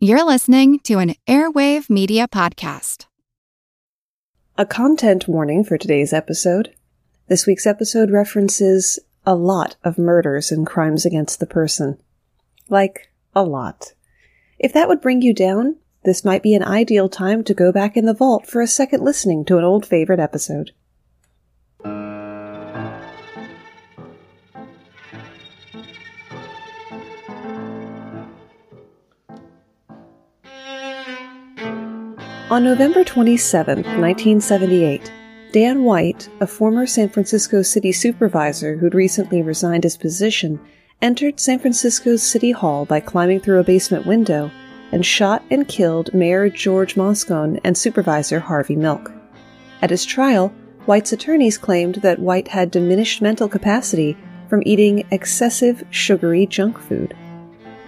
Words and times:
You're 0.00 0.24
listening 0.24 0.78
to 0.84 1.00
an 1.00 1.16
Airwave 1.26 1.90
Media 1.90 2.28
Podcast. 2.28 3.06
A 4.56 4.64
content 4.64 5.26
warning 5.26 5.64
for 5.64 5.76
today's 5.76 6.12
episode. 6.12 6.72
This 7.26 7.48
week's 7.48 7.66
episode 7.66 8.12
references 8.12 9.00
a 9.26 9.34
lot 9.34 9.74
of 9.82 9.98
murders 9.98 10.52
and 10.52 10.64
crimes 10.64 11.04
against 11.04 11.40
the 11.40 11.48
person. 11.48 12.00
Like, 12.68 13.10
a 13.34 13.42
lot. 13.42 13.94
If 14.56 14.72
that 14.72 14.86
would 14.86 15.00
bring 15.00 15.20
you 15.20 15.34
down, 15.34 15.78
this 16.04 16.24
might 16.24 16.44
be 16.44 16.54
an 16.54 16.62
ideal 16.62 17.08
time 17.08 17.42
to 17.42 17.52
go 17.52 17.72
back 17.72 17.96
in 17.96 18.06
the 18.06 18.14
vault 18.14 18.46
for 18.46 18.60
a 18.60 18.68
second 18.68 19.02
listening 19.02 19.44
to 19.46 19.58
an 19.58 19.64
old 19.64 19.84
favorite 19.84 20.20
episode. 20.20 20.70
On 32.50 32.64
November 32.64 33.04
27, 33.04 33.76
1978, 33.76 35.12
Dan 35.52 35.84
White, 35.84 36.30
a 36.40 36.46
former 36.46 36.86
San 36.86 37.10
Francisco 37.10 37.60
city 37.60 37.92
supervisor 37.92 38.74
who'd 38.74 38.94
recently 38.94 39.42
resigned 39.42 39.84
his 39.84 39.98
position, 39.98 40.58
entered 41.02 41.38
San 41.38 41.58
Francisco's 41.58 42.22
City 42.22 42.52
Hall 42.52 42.86
by 42.86 43.00
climbing 43.00 43.40
through 43.40 43.60
a 43.60 43.64
basement 43.64 44.06
window 44.06 44.50
and 44.92 45.04
shot 45.04 45.42
and 45.50 45.68
killed 45.68 46.14
Mayor 46.14 46.48
George 46.48 46.94
Moscone 46.94 47.60
and 47.64 47.76
Supervisor 47.76 48.40
Harvey 48.40 48.76
Milk. 48.76 49.12
At 49.82 49.90
his 49.90 50.06
trial, 50.06 50.48
White's 50.86 51.12
attorneys 51.12 51.58
claimed 51.58 51.96
that 51.96 52.18
White 52.18 52.48
had 52.48 52.70
diminished 52.70 53.20
mental 53.20 53.50
capacity 53.50 54.16
from 54.48 54.62
eating 54.64 55.06
excessive 55.10 55.84
sugary 55.90 56.46
junk 56.46 56.78
food. 56.78 57.14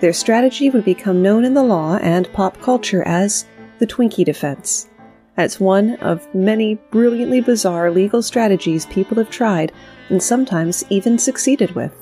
Their 0.00 0.12
strategy 0.12 0.68
would 0.68 0.84
become 0.84 1.22
known 1.22 1.46
in 1.46 1.54
the 1.54 1.62
law 1.62 1.96
and 1.96 2.30
pop 2.34 2.60
culture 2.60 3.02
as 3.04 3.46
the 3.80 3.86
Twinkie 3.86 4.24
defense. 4.24 4.88
It's 5.36 5.58
one 5.58 5.96
of 5.96 6.32
many 6.34 6.76
brilliantly 6.90 7.40
bizarre 7.40 7.90
legal 7.90 8.22
strategies 8.22 8.86
people 8.86 9.16
have 9.16 9.30
tried 9.30 9.72
and 10.10 10.22
sometimes 10.22 10.84
even 10.90 11.18
succeeded 11.18 11.74
with. 11.74 11.92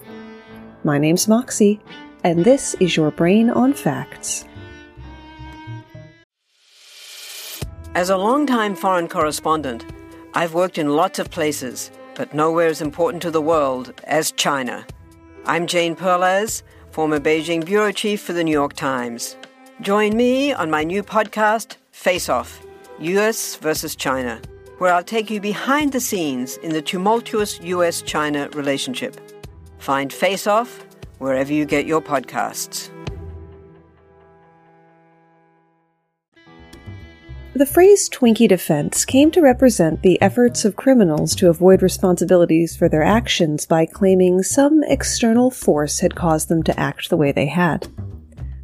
My 0.82 0.98
name's 0.98 1.28
Moxie, 1.28 1.80
and 2.24 2.44
this 2.44 2.74
is 2.74 2.96
your 2.96 3.12
Brain 3.12 3.48
on 3.48 3.72
Facts. 3.72 4.44
As 7.94 8.10
a 8.10 8.16
longtime 8.16 8.74
foreign 8.74 9.08
correspondent, 9.08 9.84
I've 10.34 10.54
worked 10.54 10.78
in 10.78 10.96
lots 10.96 11.18
of 11.18 11.30
places, 11.30 11.90
but 12.14 12.34
nowhere 12.34 12.66
as 12.66 12.80
important 12.80 13.22
to 13.22 13.30
the 13.30 13.40
world 13.40 13.92
as 14.04 14.32
China. 14.32 14.84
I'm 15.46 15.66
Jane 15.66 15.94
Perlez, 15.94 16.62
former 16.90 17.20
Beijing 17.20 17.64
bureau 17.64 17.92
chief 17.92 18.20
for 18.20 18.32
the 18.32 18.44
New 18.44 18.52
York 18.52 18.74
Times. 18.74 19.36
Join 19.80 20.16
me 20.16 20.52
on 20.52 20.72
my 20.72 20.82
new 20.82 21.04
podcast, 21.04 21.76
Face 21.92 22.28
Off 22.28 22.66
US 22.98 23.54
versus 23.54 23.94
China, 23.94 24.40
where 24.78 24.92
I'll 24.92 25.04
take 25.04 25.30
you 25.30 25.40
behind 25.40 25.92
the 25.92 26.00
scenes 26.00 26.56
in 26.56 26.72
the 26.72 26.82
tumultuous 26.82 27.60
US 27.60 28.02
China 28.02 28.48
relationship. 28.54 29.20
Find 29.78 30.12
Face 30.12 30.48
Off 30.48 30.84
wherever 31.18 31.52
you 31.52 31.64
get 31.64 31.86
your 31.86 32.02
podcasts. 32.02 32.90
The 37.54 37.66
phrase 37.66 38.08
Twinkie 38.08 38.48
defense 38.48 39.04
came 39.04 39.30
to 39.30 39.40
represent 39.40 40.02
the 40.02 40.20
efforts 40.20 40.64
of 40.64 40.74
criminals 40.74 41.36
to 41.36 41.50
avoid 41.50 41.82
responsibilities 41.82 42.76
for 42.76 42.88
their 42.88 43.04
actions 43.04 43.64
by 43.64 43.86
claiming 43.86 44.42
some 44.42 44.82
external 44.82 45.52
force 45.52 46.00
had 46.00 46.16
caused 46.16 46.48
them 46.48 46.64
to 46.64 46.78
act 46.80 47.10
the 47.10 47.16
way 47.16 47.30
they 47.30 47.46
had. 47.46 47.86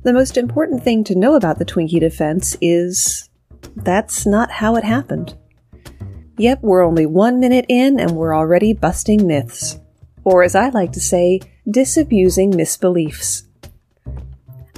The 0.04 0.12
most 0.12 0.36
important 0.36 0.84
thing 0.84 1.02
to 1.04 1.14
know 1.14 1.34
about 1.34 1.58
the 1.58 1.64
Twinkie 1.64 1.98
defense 1.98 2.58
is 2.60 3.30
that's 3.74 4.26
not 4.26 4.50
how 4.50 4.76
it 4.76 4.84
happened. 4.84 5.34
Yep, 6.36 6.60
we're 6.60 6.84
only 6.84 7.06
one 7.06 7.40
minute 7.40 7.64
in 7.70 7.98
and 7.98 8.10
we're 8.10 8.36
already 8.36 8.74
busting 8.74 9.26
myths. 9.26 9.80
Or 10.22 10.42
as 10.42 10.54
I 10.54 10.68
like 10.68 10.92
to 10.92 11.00
say, 11.00 11.40
disabusing 11.70 12.52
misbeliefs. 12.52 13.44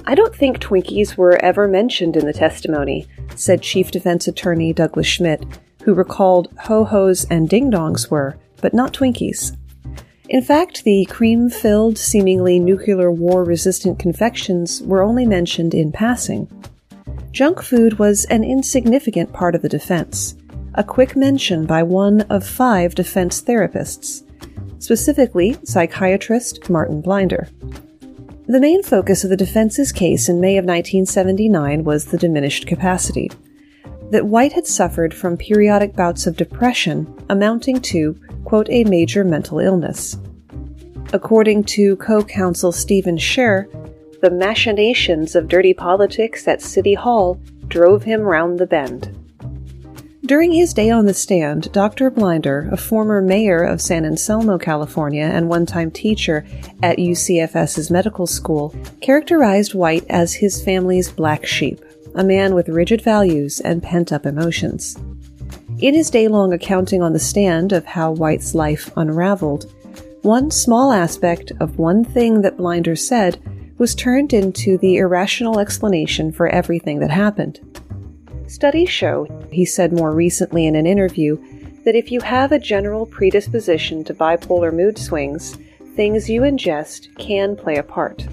I 0.05 0.15
don't 0.15 0.33
think 0.33 0.59
Twinkies 0.59 1.17
were 1.17 1.43
ever 1.43 1.67
mentioned 1.67 2.15
in 2.15 2.25
the 2.25 2.31
testimony, 2.31 3.05
said 3.35 3.61
Chief 3.61 3.91
Defense 3.91 4.29
Attorney 4.29 4.71
Douglas 4.71 5.07
Schmidt, 5.07 5.43
who 5.83 5.93
recalled 5.93 6.47
ho 6.57 6.85
hos 6.85 7.25
and 7.25 7.49
ding 7.49 7.69
dongs 7.69 8.09
were, 8.09 8.37
but 8.61 8.73
not 8.73 8.93
Twinkies. 8.93 9.56
In 10.29 10.41
fact, 10.41 10.83
the 10.83 11.05
cream 11.05 11.49
filled, 11.49 11.97
seemingly 11.97 12.59
nuclear 12.59 13.09
war 13.09 13.45
resistant 13.45 13.97
confections 13.97 14.81
were 14.81 15.01
only 15.01 15.25
mentioned 15.25 15.73
in 15.73 15.91
passing. 15.91 16.49
Junk 17.31 17.61
food 17.61 17.97
was 17.97 18.25
an 18.25 18.43
insignificant 18.43 19.31
part 19.31 19.55
of 19.55 19.61
the 19.61 19.69
defense, 19.69 20.35
a 20.73 20.83
quick 20.83 21.15
mention 21.15 21.65
by 21.65 21.81
one 21.81 22.21
of 22.23 22.45
five 22.45 22.93
defense 22.93 23.41
therapists, 23.41 24.23
specifically 24.79 25.55
psychiatrist 25.63 26.69
Martin 26.69 26.99
Blinder. 26.99 27.47
The 28.47 28.59
main 28.59 28.83
focus 28.83 29.23
of 29.23 29.29
the 29.29 29.37
defense's 29.37 29.91
case 29.91 30.27
in 30.27 30.41
May 30.41 30.57
of 30.57 30.65
1979 30.65 31.83
was 31.83 32.05
the 32.05 32.17
diminished 32.17 32.67
capacity. 32.67 33.29
That 34.11 34.25
White 34.25 34.53
had 34.53 34.67
suffered 34.67 35.13
from 35.13 35.37
periodic 35.37 35.95
bouts 35.95 36.27
of 36.27 36.37
depression 36.37 37.13
amounting 37.29 37.81
to 37.81 38.17
quote, 38.47 38.69
a 38.69 38.85
major 38.85 39.25
mental 39.25 39.59
illness. 39.59 40.17
According 41.11 41.65
to 41.75 41.97
co 41.97 42.23
counsel 42.23 42.71
Stephen 42.71 43.17
Scher, 43.17 43.67
the 44.21 44.31
machinations 44.31 45.35
of 45.35 45.49
dirty 45.49 45.73
politics 45.73 46.47
at 46.47 46.61
City 46.61 46.93
Hall 46.93 47.41
drove 47.67 48.03
him 48.03 48.21
round 48.21 48.57
the 48.57 48.65
bend. 48.65 49.13
During 50.25 50.53
his 50.53 50.73
day 50.73 50.89
on 50.89 51.05
the 51.05 51.13
stand, 51.13 51.73
Dr. 51.73 52.09
Blinder, 52.09 52.69
a 52.71 52.77
former 52.77 53.21
mayor 53.21 53.63
of 53.63 53.81
San 53.81 54.05
Anselmo, 54.05 54.57
California, 54.57 55.25
and 55.25 55.49
one 55.49 55.65
time 55.65 55.91
teacher 55.91 56.45
at 56.81 56.97
UCFS's 56.97 57.91
medical 57.91 58.27
school, 58.27 58.73
characterized 59.01 59.73
White 59.73 60.05
as 60.09 60.33
his 60.33 60.63
family's 60.63 61.11
black 61.11 61.45
sheep, 61.45 61.83
a 62.17 62.23
man 62.23 62.53
with 62.55 62.69
rigid 62.69 63.01
values 63.01 63.59
and 63.61 63.83
pent 63.83 64.11
up 64.11 64.25
emotions. 64.25 64.97
In 65.79 65.93
his 65.93 66.09
day 66.09 66.27
long 66.27 66.53
accounting 66.53 67.03
on 67.03 67.13
the 67.13 67.19
stand 67.19 67.71
of 67.71 67.85
how 67.85 68.11
White's 68.11 68.55
life 68.55 68.91
unraveled, 68.97 69.71
one 70.23 70.49
small 70.49 70.91
aspect 70.91 71.51
of 71.59 71.77
one 71.77 72.03
thing 72.03 72.41
that 72.41 72.57
Blinder 72.57 72.95
said 72.95 73.39
was 73.77 73.93
turned 73.93 74.33
into 74.33 74.77
the 74.79 74.97
irrational 74.97 75.59
explanation 75.59 76.31
for 76.31 76.47
everything 76.47 76.99
that 76.99 77.11
happened. 77.11 77.59
Studies 78.47 78.89
show, 78.89 79.27
he 79.51 79.65
said 79.65 79.93
more 79.93 80.11
recently 80.11 80.65
in 80.65 80.75
an 80.75 80.87
interview, 80.87 81.37
that 81.85 81.95
if 81.95 82.11
you 82.11 82.19
have 82.21 82.51
a 82.51 82.59
general 82.59 83.05
predisposition 83.05 84.03
to 84.03 84.13
bipolar 84.13 84.73
mood 84.73 84.97
swings, 84.97 85.57
things 85.95 86.29
you 86.29 86.41
ingest 86.41 87.15
can 87.17 87.55
play 87.55 87.75
a 87.75 87.83
part. 87.83 88.27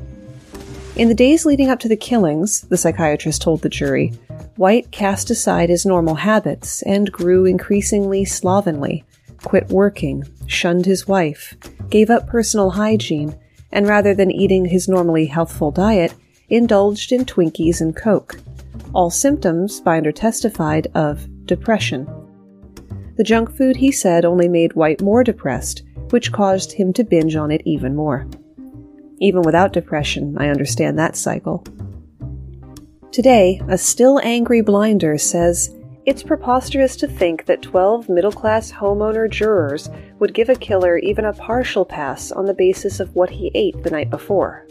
In 0.97 1.09
the 1.09 1.15
days 1.15 1.45
leading 1.45 1.71
up 1.71 1.81
to 1.81 1.89
the 1.89 1.97
killings, 1.97 2.61
the 2.63 2.77
psychiatrist 2.77 3.43
told 3.43 3.63
the 3.63 3.69
jury, 3.69 4.13
White 4.55 4.93
cast 4.93 5.29
aside 5.29 5.69
his 5.69 5.85
normal 5.85 6.15
habits 6.15 6.83
and 6.83 7.11
grew 7.11 7.47
increasingly 7.47 8.25
slovenly, 8.25 9.05
quit 9.43 9.69
working, 9.71 10.23
shunned 10.47 10.87
his 10.87 11.09
wife, 11.09 11.57
gave 11.91 12.11
up 12.11 12.29
personal 12.29 12.71
hygiene, 12.71 13.37
and 13.73 13.89
rather 13.89 14.15
than 14.15 14.31
eating 14.31 14.67
his 14.67 14.87
normally 14.87 15.27
healthful 15.27 15.73
diet, 15.73 16.15
indulged 16.49 17.11
in 17.11 17.25
Twinkies 17.25 17.81
and 17.81 17.97
Coke. 17.97 18.39
All 18.95 19.11
symptoms, 19.11 19.81
Blinder 19.81 20.13
testified, 20.13 20.87
of 20.95 21.27
depression. 21.45 22.07
The 23.17 23.25
junk 23.25 23.51
food, 23.57 23.75
he 23.75 23.91
said, 23.91 24.25
only 24.25 24.47
made 24.47 24.75
White 24.75 25.03
more 25.03 25.25
depressed, 25.25 25.83
which 26.11 26.31
caused 26.31 26.71
him 26.71 26.93
to 26.93 27.03
binge 27.03 27.35
on 27.35 27.51
it 27.51 27.63
even 27.65 27.97
more. 27.97 28.29
Even 29.25 29.41
without 29.41 29.73
depression, 29.73 30.37
I 30.37 30.49
understand 30.49 30.99
that 30.99 31.17
cycle. 31.17 31.65
Today, 33.11 33.59
a 33.71 33.79
still 33.79 34.21
angry 34.23 34.61
Blinder 34.61 35.17
says, 35.17 35.75
It's 36.05 36.23
preposterous 36.23 36.95
to 36.97 37.09
think 37.09 37.47
that 37.47 37.63
12 37.63 38.11
middle 38.11 38.31
class 38.31 38.71
homeowner 38.71 39.31
jurors 39.31 39.89
would 40.19 40.35
give 40.35 40.51
a 40.51 40.55
killer 40.55 40.99
even 40.99 41.25
a 41.25 41.33
partial 41.33 41.87
pass 41.87 42.33
on 42.33 42.45
the 42.45 42.53
basis 42.53 43.01
of 43.01 43.15
what 43.15 43.31
he 43.31 43.51
ate 43.55 43.83
the 43.83 43.89
night 43.89 44.11
before. 44.11 44.67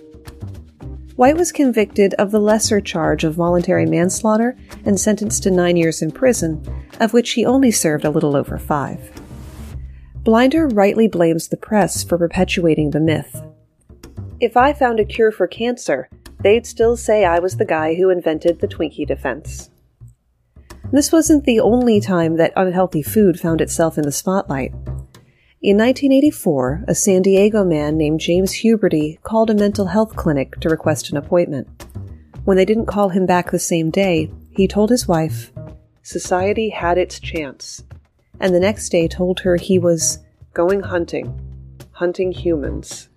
White 1.16 1.38
was 1.38 1.52
convicted 1.52 2.14
of 2.20 2.30
the 2.30 2.40
lesser 2.40 2.80
charge 2.80 3.24
of 3.24 3.34
voluntary 3.34 3.88
manslaughter 3.88 4.56
and 4.86 5.00
sentenced 5.00 5.42
to 5.44 5.50
nine 5.50 5.78
years 5.78 6.04
in 6.04 6.12
prison, 6.12 6.64
of 7.00 7.12
which 7.12 7.32
he 7.32 7.44
only 7.44 7.72
served 7.72 8.06
a 8.06 8.12
little 8.12 8.36
over 8.36 8.60
five. 8.60 9.20
Blinder 10.24 10.68
rightly 10.68 11.08
blames 11.08 11.48
the 11.48 11.58
press 11.58 12.04
for 12.04 12.20
perpetuating 12.20 12.92
the 12.92 13.00
myth. 13.00 13.42
If 14.44 14.58
I 14.58 14.74
found 14.74 15.00
a 15.00 15.06
cure 15.06 15.32
for 15.32 15.48
cancer, 15.48 16.10
they'd 16.42 16.68
still 16.68 16.98
say 16.98 17.24
I 17.24 17.40
was 17.40 17.56
the 17.56 17.64
guy 17.64 17.96
who 17.96 18.10
invented 18.10 18.60
the 18.60 18.68
Twinkie 18.68 19.08
defense. 19.08 19.70
This 20.92 21.14
wasn't 21.14 21.46
the 21.46 21.62
only 21.62 22.02
time 22.02 22.36
that 22.36 22.52
unhealthy 22.58 23.02
food 23.04 23.40
found 23.40 23.62
itself 23.62 23.98
in 23.98 24.04
the 24.04 24.12
spotlight. 24.12 24.74
In 25.62 25.78
1984, 25.78 26.84
a 26.90 26.94
San 26.94 27.22
Diego 27.22 27.64
man 27.64 27.96
named 27.96 28.20
James 28.20 28.52
Huberty 28.52 29.22
called 29.22 29.50
a 29.50 29.54
mental 29.54 29.86
health 29.86 30.18
clinic 30.18 30.60
to 30.60 30.68
request 30.68 31.10
an 31.10 31.16
appointment. 31.16 31.86
When 32.44 32.58
they 32.58 32.66
didn't 32.66 32.88
call 32.88 33.08
him 33.08 33.26
back 33.26 33.50
the 33.50 33.60
same 33.60 33.92
day, 33.92 34.30
he 34.52 34.68
told 34.68 34.90
his 34.90 35.08
wife, 35.08 35.54
Society 36.02 36.68
had 36.68 36.98
its 36.98 37.18
chance, 37.18 37.86
and 38.42 38.54
the 38.54 38.60
next 38.60 38.90
day 38.90 39.08
told 39.08 39.40
her 39.40 39.56
he 39.56 39.80
was 39.80 40.20
going 40.54 40.82
hunting, 40.82 41.34
hunting 41.94 42.34
humans. 42.34 43.08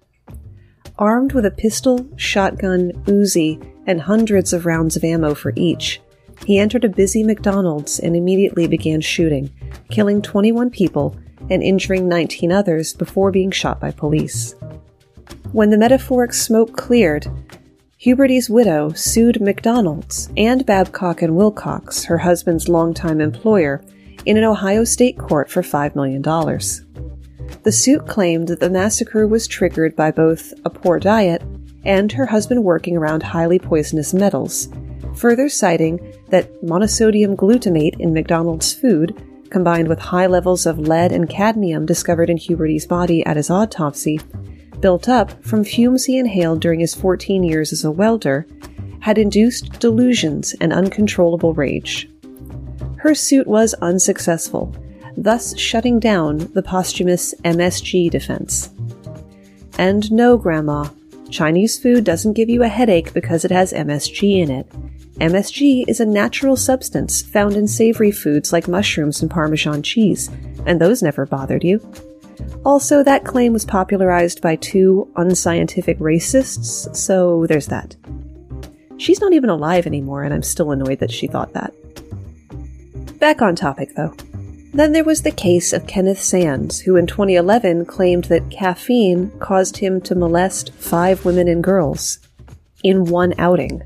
Armed 0.99 1.33
with 1.33 1.45
a 1.45 1.51
pistol, 1.51 2.09
shotgun, 2.17 2.93
Uzi, 3.05 3.63
and 3.87 4.01
hundreds 4.01 4.53
of 4.53 4.65
rounds 4.65 4.97
of 4.97 5.05
ammo 5.05 5.35
for 5.35 5.53
each, 5.55 6.01
he 6.45 6.59
entered 6.59 6.85
a 6.85 6.89
busy 6.89 7.23
McDonald's 7.23 7.99
and 7.99 8.17
immediately 8.17 8.67
began 8.67 9.01
shooting, 9.01 9.51
killing 9.91 10.23
21 10.23 10.71
people 10.71 11.17
and 11.51 11.63
injuring 11.63 12.09
19 12.09 12.51
others 12.51 12.95
before 12.95 13.31
being 13.31 13.51
shot 13.51 13.81
by 13.81 13.91
police. 13.91 14.55
When 15.53 15.71
the 15.71 15.79
metaphoric 15.79 16.33
smoke 16.33 16.77
cleared, 16.77 17.27
Huberty's 17.99 18.51
widow 18.51 18.93
sued 18.93 19.41
McDonald's 19.41 20.31
and 20.37 20.67
Babcock 20.67 21.23
and 21.23 21.37
Wilcox, 21.37 22.05
her 22.05 22.19
husband's 22.19 22.69
longtime 22.69 23.21
employer, 23.21 23.83
in 24.25 24.37
an 24.37 24.45
Ohio 24.45 24.85
state 24.85 25.19
court 25.19 25.51
for 25.51 25.63
$5 25.63 25.95
million. 25.95 26.23
The 27.63 27.73
suit 27.73 28.07
claimed 28.07 28.49
that 28.49 28.61
the 28.61 28.71
massacre 28.71 29.27
was 29.27 29.47
triggered 29.47 29.97
by 29.97 30.11
both 30.11 30.53
a 30.65 30.71
poor 30.71 30.99
diet 30.99 31.43
and 31.85 32.11
her 32.13 32.27
husband 32.27 32.65
working 32.65 32.97
around 32.97 33.23
highly 33.23 33.59
poisonous 33.59 34.13
metals, 34.13 34.69
further 35.15 35.49
citing 35.49 36.15
that 36.31 36.63
monosodium 36.63 37.37
glutamate 37.37 37.99
in 38.01 38.13
McDonald's 38.13 38.73
food, 38.73 39.21
combined 39.51 39.89
with 39.89 39.99
high 39.99 40.27
levels 40.27 40.67
of 40.67 40.79
lead 40.79 41.13
and 41.13 41.29
cadmium 41.29 41.87
discovered 41.87 42.29
in 42.29 42.37
Huberty's 42.37 42.87
body 42.87 43.25
at 43.25 43.37
his 43.37 43.51
autopsy, 43.51 44.21
built 44.81 45.09
up 45.09 45.43
from 45.45 45.65
fumes 45.65 46.05
he 46.05 46.19
inhaled 46.19 46.61
during 46.61 46.81
his 46.81 46.95
14 46.95 47.43
years 47.43 47.73
as 47.73 47.85
a 47.85 47.91
welder, 47.91 48.47
had 49.01 49.19
induced 49.19 49.79
delusions 49.79 50.55
and 50.61 50.73
uncontrollable 50.73 51.55
rage. 51.55 52.11
Her 52.99 53.15
suit 53.15 53.47
was 53.47 53.75
unsuccessful, 53.75 54.75
thus 55.17 55.59
shutting 55.59 55.99
down 55.99 56.39
the 56.53 56.63
posthumous 56.63 57.35
MSG 57.45 58.11
defense. 58.11 58.71
And 59.79 60.11
no, 60.11 60.37
Grandma, 60.37 60.89
Chinese 61.31 61.79
food 61.79 62.05
doesn't 62.05 62.35
give 62.35 62.49
you 62.49 62.63
a 62.63 62.69
headache 62.69 63.13
because 63.13 63.45
it 63.45 63.51
has 63.51 63.73
MSG 63.73 64.43
in 64.43 64.51
it. 64.51 64.69
MSG 65.19 65.85
is 65.89 66.01
a 66.01 66.07
natural 66.07 66.57
substance 66.57 67.23
found 67.23 67.55
in 67.55 67.67
savory 67.67 68.11
foods 68.11 68.53
like 68.53 68.69
mushrooms 68.69 69.23
and 69.23 69.31
Parmesan 69.31 69.83
cheese, 69.83 70.31
and 70.67 70.81
those 70.81 71.03
never 71.03 71.25
bothered 71.25 71.65
you. 71.65 71.81
Also, 72.65 73.03
that 73.03 73.25
claim 73.25 73.53
was 73.53 73.65
popularized 73.65 74.43
by 74.43 74.57
two 74.57 75.11
unscientific 75.17 75.99
racists, 75.99 76.95
so 76.95 77.47
there's 77.47 77.69
that. 77.69 77.97
She's 78.99 79.21
not 79.21 79.33
even 79.33 79.51
alive 79.51 79.87
anymore, 79.87 80.23
and 80.23 80.35
I'm 80.35 80.43
still 80.43 80.73
annoyed 80.73 80.99
that 80.99 81.11
she 81.11 81.27
thought 81.27 81.53
that. 81.55 81.73
Back 83.19 83.41
on 83.41 83.57
topic, 83.57 83.95
though. 83.97 84.15
Then 84.73 84.93
there 84.93 85.05
was 85.05 85.23
the 85.23 85.31
case 85.31 85.73
of 85.73 85.87
Kenneth 85.87 86.21
Sands, 86.21 86.81
who 86.81 86.97
in 86.97 87.07
2011 87.07 87.87
claimed 87.87 88.25
that 88.25 88.51
caffeine 88.51 89.31
caused 89.39 89.79
him 89.79 90.01
to 90.03 90.15
molest 90.15 90.73
five 90.75 91.25
women 91.25 91.49
and 91.49 91.65
girls 91.65 92.19
in 92.85 93.07
one 93.07 93.33
outing. 93.39 93.83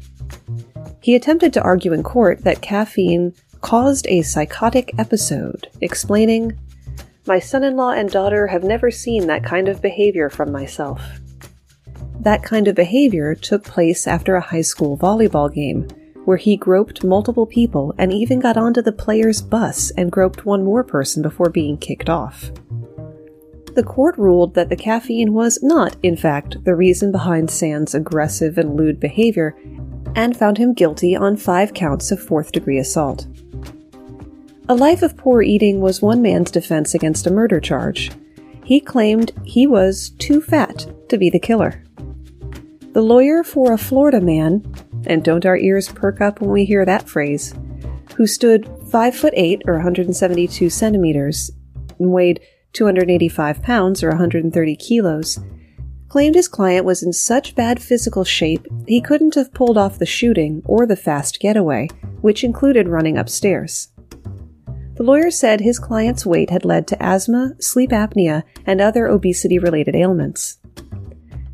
He 1.00 1.14
attempted 1.14 1.52
to 1.54 1.62
argue 1.62 1.92
in 1.92 2.02
court 2.02 2.44
that 2.44 2.60
caffeine 2.60 3.34
caused 3.60 4.06
a 4.08 4.22
psychotic 4.22 4.92
episode, 4.98 5.68
explaining, 5.80 6.58
My 7.26 7.38
son 7.38 7.62
in 7.62 7.76
law 7.76 7.90
and 7.90 8.10
daughter 8.10 8.48
have 8.48 8.64
never 8.64 8.90
seen 8.90 9.26
that 9.26 9.44
kind 9.44 9.68
of 9.68 9.80
behavior 9.80 10.28
from 10.28 10.50
myself. 10.50 11.20
That 12.20 12.42
kind 12.42 12.68
of 12.68 12.74
behavior 12.74 13.34
took 13.34 13.64
place 13.64 14.06
after 14.06 14.34
a 14.34 14.40
high 14.40 14.60
school 14.60 14.98
volleyball 14.98 15.52
game, 15.52 15.88
where 16.30 16.36
he 16.36 16.56
groped 16.56 17.02
multiple 17.02 17.44
people 17.44 17.92
and 17.98 18.12
even 18.12 18.38
got 18.38 18.56
onto 18.56 18.80
the 18.80 18.92
player's 18.92 19.42
bus 19.42 19.90
and 19.96 20.12
groped 20.12 20.46
one 20.46 20.62
more 20.62 20.84
person 20.84 21.22
before 21.22 21.50
being 21.50 21.76
kicked 21.76 22.08
off. 22.08 22.52
The 23.74 23.82
court 23.82 24.16
ruled 24.16 24.54
that 24.54 24.68
the 24.68 24.76
caffeine 24.76 25.34
was 25.34 25.60
not, 25.60 25.96
in 26.04 26.16
fact, 26.16 26.62
the 26.62 26.76
reason 26.76 27.10
behind 27.10 27.50
Sand's 27.50 27.96
aggressive 27.96 28.58
and 28.58 28.76
lewd 28.76 29.00
behavior 29.00 29.56
and 30.14 30.36
found 30.36 30.56
him 30.56 30.72
guilty 30.72 31.16
on 31.16 31.36
five 31.36 31.74
counts 31.74 32.12
of 32.12 32.22
fourth 32.22 32.52
degree 32.52 32.78
assault. 32.78 33.26
A 34.68 34.74
life 34.76 35.02
of 35.02 35.16
poor 35.16 35.42
eating 35.42 35.80
was 35.80 36.00
one 36.00 36.22
man's 36.22 36.52
defense 36.52 36.94
against 36.94 37.26
a 37.26 37.32
murder 37.32 37.58
charge. 37.58 38.12
He 38.64 38.78
claimed 38.78 39.32
he 39.44 39.66
was 39.66 40.10
too 40.10 40.40
fat 40.40 40.86
to 41.08 41.18
be 41.18 41.28
the 41.28 41.40
killer. 41.40 41.82
The 42.92 43.02
lawyer 43.02 43.42
for 43.42 43.72
a 43.72 43.78
Florida 43.78 44.20
man, 44.20 44.64
and 45.06 45.25
don't 45.25 45.47
our 45.47 45.56
ears 45.56 45.88
perk 45.88 46.20
up 46.20 46.41
when 46.41 46.50
we 46.50 46.64
hear 46.64 46.85
that 46.85 47.08
phrase, 47.08 47.55
who 48.17 48.26
stood 48.26 48.69
5 48.91 49.17
foot 49.17 49.35
8 49.37 49.62
or 49.67 49.75
172 49.75 50.70
centimeters 50.70 51.50
and 51.99 52.11
weighed 52.11 52.41
285 52.73 53.62
pounds 53.62 54.02
or 54.02 54.08
130 54.11 54.76
kilos, 54.76 55.38
claimed 56.08 56.35
his 56.35 56.49
client 56.49 56.85
was 56.85 57.02
in 57.02 57.12
such 57.12 57.55
bad 57.55 57.81
physical 57.81 58.25
shape 58.25 58.67
he 58.87 59.00
couldn't 59.00 59.37
have 59.37 59.55
pulled 59.55 59.79
off 59.79 59.99
the 59.99 60.06
shooting 60.06 60.61
or 60.64 60.87
the 60.87 60.97
fast 60.97 61.41
getaway, 61.41 61.88
which 62.20 62.44
included 62.44 62.88
running 62.88 63.17
upstairs. 63.17 63.88
The 65.00 65.06
lawyer 65.06 65.31
said 65.31 65.61
his 65.61 65.79
client's 65.79 66.26
weight 66.26 66.50
had 66.50 66.67
led 66.67 66.87
to 66.88 67.02
asthma, 67.02 67.55
sleep 67.58 67.91
apnea, 67.91 68.43
and 68.67 68.82
other 68.82 69.06
obesity 69.06 69.58
related 69.58 69.97
ailments. 69.97 70.58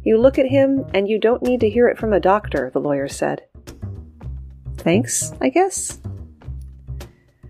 You 0.07 0.19
look 0.19 0.39
at 0.39 0.47
him 0.47 0.85
and 0.95 1.09
you 1.09 1.19
don't 1.19 1.43
need 1.43 1.59
to 1.59 1.69
hear 1.69 1.89
it 1.89 1.99
from 1.99 2.13
a 2.13 2.21
doctor, 2.21 2.71
the 2.73 2.79
lawyer 2.79 3.09
said. 3.09 3.43
Thanks, 4.77 5.33
I 5.41 5.49
guess. 5.49 5.99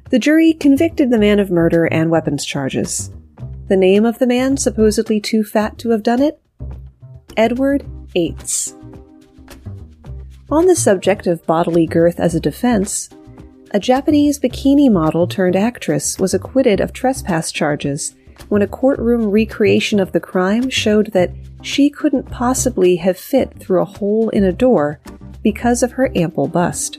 The 0.08 0.18
jury 0.18 0.54
convicted 0.54 1.10
the 1.10 1.18
man 1.18 1.38
of 1.38 1.50
murder 1.50 1.84
and 1.84 2.10
weapons 2.10 2.46
charges. 2.46 3.10
The 3.68 3.76
name 3.76 4.06
of 4.06 4.18
the 4.18 4.26
man 4.26 4.56
supposedly 4.56 5.20
too 5.20 5.44
fat 5.44 5.76
to 5.80 5.90
have 5.90 6.02
done 6.02 6.22
it? 6.22 6.40
Edward 7.36 7.84
Ates. 8.14 8.74
On 10.50 10.64
the 10.64 10.76
subject 10.76 11.26
of 11.26 11.44
bodily 11.44 11.84
girth 11.84 12.18
as 12.18 12.34
a 12.34 12.40
defense, 12.40 13.10
a 13.72 13.78
Japanese 13.78 14.40
bikini 14.40 14.90
model 14.90 15.26
turned 15.26 15.56
actress 15.56 16.18
was 16.18 16.32
acquitted 16.32 16.80
of 16.80 16.94
trespass 16.94 17.52
charges 17.52 18.14
when 18.48 18.62
a 18.62 18.66
courtroom 18.66 19.26
recreation 19.26 19.98
of 19.98 20.12
the 20.12 20.20
crime 20.20 20.70
showed 20.70 21.12
that 21.12 21.32
she 21.62 21.90
couldn't 21.90 22.30
possibly 22.30 22.96
have 22.96 23.18
fit 23.18 23.58
through 23.58 23.82
a 23.82 23.84
hole 23.84 24.28
in 24.30 24.44
a 24.44 24.52
door 24.52 25.00
because 25.42 25.82
of 25.82 25.92
her 25.92 26.10
ample 26.14 26.48
bust. 26.48 26.98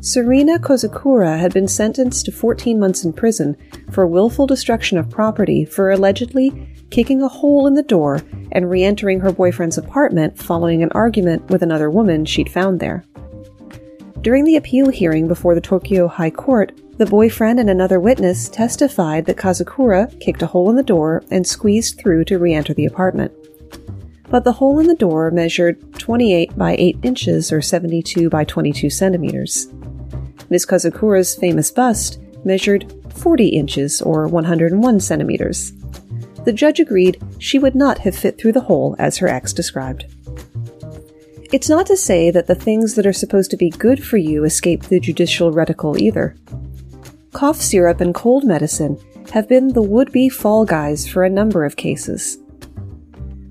Serena 0.00 0.58
Kozakura 0.58 1.38
had 1.38 1.52
been 1.52 1.66
sentenced 1.66 2.26
to 2.26 2.32
14 2.32 2.78
months 2.78 3.04
in 3.04 3.12
prison 3.12 3.56
for 3.90 4.06
willful 4.06 4.46
destruction 4.46 4.98
of 4.98 5.10
property 5.10 5.64
for 5.64 5.90
allegedly 5.90 6.68
kicking 6.90 7.22
a 7.22 7.28
hole 7.28 7.66
in 7.66 7.74
the 7.74 7.82
door 7.82 8.22
and 8.52 8.70
re 8.70 8.84
entering 8.84 9.20
her 9.20 9.32
boyfriend's 9.32 9.78
apartment 9.78 10.38
following 10.38 10.82
an 10.82 10.92
argument 10.92 11.50
with 11.50 11.62
another 11.62 11.90
woman 11.90 12.24
she'd 12.24 12.52
found 12.52 12.78
there. 12.78 13.04
During 14.20 14.44
the 14.44 14.56
appeal 14.56 14.90
hearing 14.90 15.28
before 15.28 15.54
the 15.54 15.60
Tokyo 15.60 16.08
High 16.08 16.30
Court, 16.30 16.72
the 16.98 17.06
boyfriend 17.06 17.60
and 17.60 17.68
another 17.68 18.00
witness 18.00 18.48
testified 18.48 19.26
that 19.26 19.36
Kazakura 19.36 20.18
kicked 20.20 20.42
a 20.42 20.46
hole 20.46 20.70
in 20.70 20.76
the 20.76 20.82
door 20.82 21.22
and 21.30 21.46
squeezed 21.46 21.98
through 21.98 22.24
to 22.24 22.38
re 22.38 22.54
enter 22.54 22.74
the 22.74 22.86
apartment. 22.86 23.32
But 24.28 24.44
the 24.44 24.52
hole 24.52 24.78
in 24.78 24.86
the 24.86 24.94
door 24.94 25.30
measured 25.30 25.94
28 25.98 26.56
by 26.56 26.74
8 26.78 26.98
inches 27.02 27.52
or 27.52 27.62
72 27.62 28.28
by 28.28 28.44
22 28.44 28.90
centimeters. 28.90 29.68
Ms. 30.50 30.66
Kazakura's 30.66 31.34
famous 31.34 31.70
bust 31.70 32.20
measured 32.44 32.92
40 33.14 33.48
inches 33.48 34.02
or 34.02 34.26
101 34.26 35.00
centimeters 35.00 35.72
the 36.46 36.52
judge 36.52 36.78
agreed 36.78 37.20
she 37.40 37.58
would 37.58 37.74
not 37.74 37.98
have 37.98 38.14
fit 38.14 38.38
through 38.38 38.52
the 38.52 38.60
hole 38.60 38.94
as 39.00 39.18
her 39.18 39.26
ex 39.26 39.52
described. 39.52 40.06
It's 41.52 41.68
not 41.68 41.86
to 41.86 41.96
say 41.96 42.30
that 42.30 42.46
the 42.46 42.54
things 42.54 42.94
that 42.94 43.06
are 43.06 43.12
supposed 43.12 43.50
to 43.50 43.56
be 43.56 43.70
good 43.70 44.02
for 44.02 44.16
you 44.16 44.44
escape 44.44 44.84
the 44.84 45.00
judicial 45.00 45.52
reticle 45.52 45.98
either. 45.98 46.36
Cough 47.36 47.60
syrup 47.60 48.00
and 48.00 48.14
cold 48.14 48.44
medicine 48.44 48.98
have 49.34 49.46
been 49.46 49.68
the 49.68 49.82
would 49.82 50.10
be 50.10 50.26
fall 50.26 50.64
guys 50.64 51.06
for 51.06 51.22
a 51.22 51.28
number 51.28 51.66
of 51.66 51.76
cases. 51.76 52.38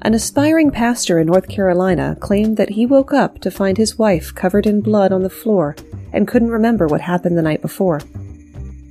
An 0.01 0.15
aspiring 0.15 0.71
pastor 0.71 1.19
in 1.19 1.27
North 1.27 1.47
Carolina 1.47 2.17
claimed 2.19 2.57
that 2.57 2.71
he 2.71 2.87
woke 2.87 3.13
up 3.13 3.41
to 3.41 3.51
find 3.51 3.77
his 3.77 3.95
wife 3.95 4.33
covered 4.33 4.65
in 4.65 4.81
blood 4.81 5.11
on 5.11 5.21
the 5.21 5.29
floor 5.29 5.75
and 6.11 6.27
couldn't 6.27 6.49
remember 6.49 6.87
what 6.87 7.01
happened 7.01 7.37
the 7.37 7.43
night 7.43 7.61
before. 7.61 8.01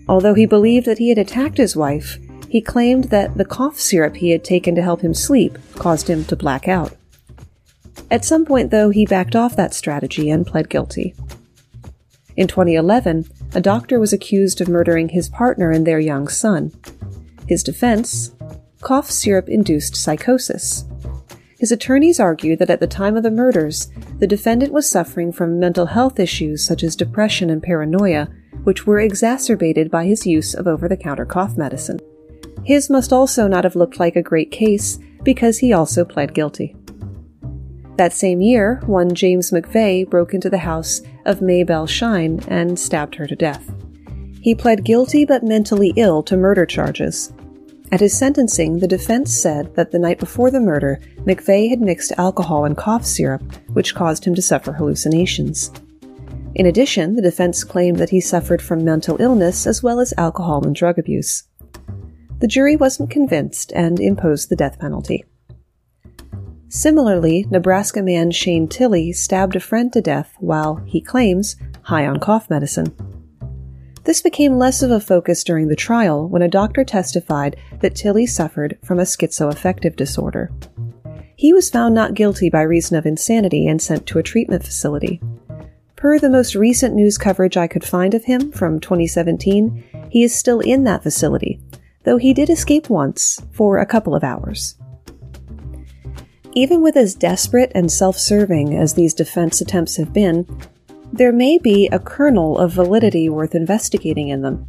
Although 0.09 0.35
he 0.35 0.47
believed 0.47 0.87
that 0.87 0.99
he 0.99 1.09
had 1.09 1.19
attacked 1.19 1.57
his 1.57 1.75
wife, 1.75 2.17
he 2.49 2.61
claimed 2.61 3.07
that 3.07 3.37
the 3.37 3.45
cough 3.45 3.81
syrup 3.81 4.15
he 4.15 4.31
had 4.31 4.45
taken 4.45 4.77
to 4.77 4.83
help 4.83 5.01
him 5.01 5.13
sleep 5.13 5.59
caused 5.75 6.07
him 6.07 6.25
to 6.27 6.37
black 6.37 6.69
out. 6.69 6.95
At 8.13 8.25
some 8.25 8.45
point, 8.45 8.71
though, 8.71 8.91
he 8.91 9.07
backed 9.07 9.35
off 9.35 9.57
that 9.57 9.75
strategy 9.75 10.31
and 10.31 10.47
pled 10.47 10.69
guilty. 10.69 11.17
In 12.37 12.47
2011, 12.47 13.29
a 13.55 13.61
doctor 13.61 14.01
was 14.01 14.13
accused 14.13 14.61
of 14.61 14.69
murdering 14.69 15.09
his 15.09 15.29
partner 15.29 15.71
and 15.71 15.87
their 15.87 16.01
young 16.01 16.29
son. 16.29 16.73
His 17.49 17.63
defense 17.63 18.35
cough 18.81 19.11
syrup 19.11 19.49
induced 19.49 19.97
psychosis. 19.97 20.85
His 21.59 21.73
attorneys 21.73 22.21
argued 22.21 22.59
that 22.59 22.69
at 22.69 22.81
the 22.81 22.87
time 22.87 23.17
of 23.17 23.23
the 23.23 23.31
murders, 23.31 23.91
the 24.19 24.27
defendant 24.27 24.73
was 24.73 24.89
suffering 24.89 25.33
from 25.33 25.59
mental 25.59 25.87
health 25.87 26.21
issues 26.21 26.67
such 26.67 26.83
as 26.83 26.95
depression 26.95 27.49
and 27.49 27.63
paranoia, 27.63 28.29
which 28.65 28.87
were 28.87 29.01
exacerbated 29.01 29.91
by 29.91 30.05
his 30.05 30.27
use 30.27 30.53
of 30.53 30.67
over 30.67 30.89
the 30.89 30.97
counter 30.97 31.25
cough 31.25 31.57
medicine. 31.57 31.99
His 32.65 32.91
must 32.91 33.13
also 33.13 33.47
not 33.47 33.65
have 33.65 33.77
looked 33.77 33.99
like 33.99 34.17
a 34.17 34.23
great 34.23 34.51
case 34.51 34.99
because 35.23 35.59
he 35.59 35.73
also 35.73 36.05
pled 36.05 36.35
guilty. 36.35 36.77
That 37.97 38.13
same 38.13 38.41
year, 38.41 38.81
one 38.87 39.15
James 39.15 39.53
McVeigh 39.53 40.09
broke 40.11 40.35
into 40.35 40.51
the 40.51 40.59
house 40.59 41.01
of 41.27 41.41
Maybelle 41.41 41.87
Shine 41.87 42.41
and 42.49 42.79
stabbed 42.79 43.15
her 43.15 43.27
to 43.27 43.37
death. 43.37 43.73
He 44.41 44.55
pled 44.55 44.85
guilty 44.85 45.25
but 45.25 45.45
mentally 45.45 45.93
ill 45.97 46.23
to 46.25 46.37
murder 46.37 46.67
charges. 46.67 47.33
At 47.93 48.01
his 48.01 48.19
sentencing, 48.19 48.79
the 48.79 48.89
defense 48.89 49.33
said 49.33 49.77
that 49.77 49.93
the 49.93 49.99
night 50.01 50.19
before 50.19 50.51
the 50.51 50.61
murder, 50.61 51.01
McVeigh 51.19 51.71
had 51.71 51.81
mixed 51.81 52.13
alcohol 52.19 52.65
and 52.65 52.77
cough 52.77 53.07
syrup, 53.07 53.43
which 53.69 53.95
caused 53.95 54.25
him 54.25 54.35
to 54.35 54.43
suffer 54.43 54.73
hallucinations. 54.73 55.71
In 56.57 56.67
addition, 56.67 57.15
the 57.15 57.23
defense 57.23 57.63
claimed 57.63 57.99
that 57.99 58.11
he 58.11 58.21
suffered 58.21 58.61
from 58.61 58.85
mental 58.85 59.21
illness 59.21 59.67
as 59.67 59.83
well 59.83 60.01
as 60.01 60.13
alcohol 60.19 60.67
and 60.67 60.75
drug 60.75 60.99
abuse. 60.99 61.45
The 62.41 62.49
jury 62.49 62.77
wasn't 62.77 63.11
convinced 63.11 63.73
and 63.75 64.01
imposed 64.01 64.49
the 64.49 64.57
death 64.57 64.79
penalty. 64.81 65.25
Similarly, 66.75 67.47
Nebraska 67.51 68.03
man 68.03 68.33
Shane 68.33 68.67
Tilley 68.67 69.13
stabbed 69.13 69.55
a 69.55 69.61
friend 69.61 69.93
to 69.93 70.03
death 70.03 70.35
while, 70.41 70.83
he 70.85 71.01
claims, 71.01 71.55
high 71.83 72.05
on 72.05 72.19
cough 72.19 72.51
medicine. 72.51 72.93
This 74.03 74.21
became 74.21 74.59
less 74.59 74.83
of 74.83 74.91
a 74.91 74.99
focus 74.99 75.45
during 75.45 75.69
the 75.69 75.77
trial 75.77 76.29
when 76.29 76.43
a 76.43 76.49
doctor 76.49 76.83
testified 76.83 77.55
that 77.81 77.95
Tilley 77.95 78.27
suffered 78.27 78.77
from 78.83 78.99
a 78.99 79.05
schizoaffective 79.05 79.95
disorder. 79.95 80.51
He 81.37 81.53
was 81.53 81.71
found 81.71 81.95
not 81.95 82.15
guilty 82.15 82.51
by 82.51 82.63
reason 82.63 82.97
of 82.97 83.07
insanity 83.07 83.69
and 83.69 83.81
sent 83.81 84.05
to 84.07 84.19
a 84.19 84.25
treatment 84.25 84.65
facility. 84.65 85.23
Per 85.95 86.19
the 86.19 86.29
most 86.29 86.57
recent 86.57 86.97
news 86.97 87.17
coverage 87.17 87.57
I 87.57 87.69
could 87.69 87.85
find 87.85 88.15
of 88.15 88.25
him 88.25 88.51
from 88.51 88.81
2017, 88.81 90.09
he 90.11 90.25
is 90.25 90.35
still 90.35 90.59
in 90.59 90.83
that 90.85 91.05
facility, 91.05 91.61
though 92.03 92.19
he 92.19 92.35
did 92.35 92.51
escape 92.51 92.91
once 92.91 93.41
for 93.53 93.79
a 93.79 93.87
couple 93.87 94.17
of 94.17 94.25
hours. 94.25 94.75
Even 96.57 96.83
with 96.83 96.97
as 96.97 97.17
desperate 97.17 97.73
and 97.75 97.91
self 97.91 98.17
serving 98.17 98.79
as 98.79 98.95
these 98.95 99.13
defense 99.13 99.61
attempts 99.61 99.97
have 99.97 100.13
been, 100.13 100.47
there 101.13 101.33
may 101.33 101.59
be 101.59 101.89
a 101.89 101.99
kernel 101.99 102.59
of 102.59 102.73
validity 102.73 103.29
worth 103.29 103.55
investigating 103.55 104.29
in 104.29 104.43
them. 104.43 104.67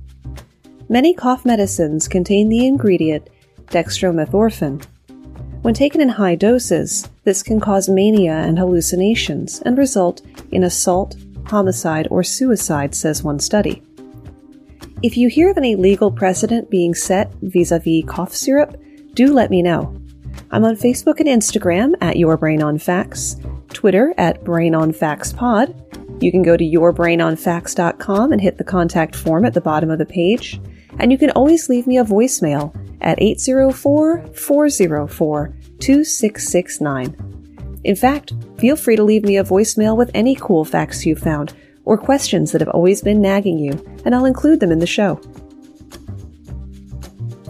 Many 0.89 1.13
cough 1.13 1.45
medicines 1.45 2.07
contain 2.07 2.49
the 2.49 2.65
ingredient 2.65 3.29
dextromethorphan. 3.67 4.83
When 5.61 5.73
taken 5.73 6.01
in 6.01 6.09
high 6.09 6.35
doses, 6.35 7.09
this 7.23 7.41
can 7.41 7.59
cause 7.59 7.89
mania 7.89 8.33
and 8.33 8.57
hallucinations 8.57 9.61
and 9.61 9.77
result 9.77 10.21
in 10.51 10.63
assault, 10.63 11.15
homicide, 11.47 12.07
or 12.11 12.23
suicide, 12.23 12.93
says 12.93 13.23
one 13.23 13.39
study. 13.39 13.81
If 15.01 15.17
you 15.17 15.27
hear 15.27 15.49
of 15.51 15.57
any 15.57 15.75
legal 15.75 16.11
precedent 16.11 16.69
being 16.69 16.95
set 16.95 17.33
vis 17.41 17.71
a 17.71 17.79
vis 17.79 18.03
cough 18.07 18.33
syrup, 18.33 18.79
do 19.13 19.33
let 19.33 19.49
me 19.49 19.61
know. 19.61 19.99
I'm 20.51 20.63
on 20.63 20.75
Facebook 20.75 21.19
and 21.19 21.27
Instagram 21.27 21.95
at 22.01 22.17
Your 22.17 22.37
Brain 22.37 22.63
on 22.63 22.77
Facts, 22.77 23.35
Twitter 23.69 24.13
at 24.17 24.43
Brain 24.43 24.75
on 24.75 24.91
Facts 24.91 25.33
Pod. 25.33 25.73
You 26.21 26.31
can 26.31 26.43
go 26.43 26.55
to 26.55 26.63
yourbrainonfacts.com 26.63 28.31
and 28.31 28.41
hit 28.41 28.57
the 28.57 28.63
contact 28.63 29.15
form 29.15 29.45
at 29.45 29.53
the 29.53 29.61
bottom 29.61 29.91
of 29.91 29.99
the 29.99 30.05
page. 30.05 30.61
And 30.99 31.11
you 31.11 31.17
can 31.17 31.31
always 31.31 31.67
leave 31.67 31.87
me 31.87 31.97
a 31.97 32.05
voicemail 32.05 32.73
at 33.01 33.21
804 33.21 34.25
404 34.33 35.53
2669. 35.79 37.81
In 37.83 37.95
fact, 37.95 38.33
feel 38.57 38.75
free 38.75 38.95
to 38.95 39.03
leave 39.03 39.23
me 39.23 39.37
a 39.37 39.43
voicemail 39.43 39.95
with 39.95 40.09
any 40.13 40.35
cool 40.35 40.65
facts 40.65 41.05
you've 41.05 41.19
found 41.19 41.53
or 41.83 41.97
questions 41.97 42.51
that 42.51 42.61
have 42.61 42.69
always 42.69 43.01
been 43.01 43.21
nagging 43.21 43.59
you, 43.59 43.71
and 44.05 44.15
I'll 44.15 44.25
include 44.25 44.59
them 44.59 44.71
in 44.71 44.79
the 44.79 44.87
show. 44.87 45.19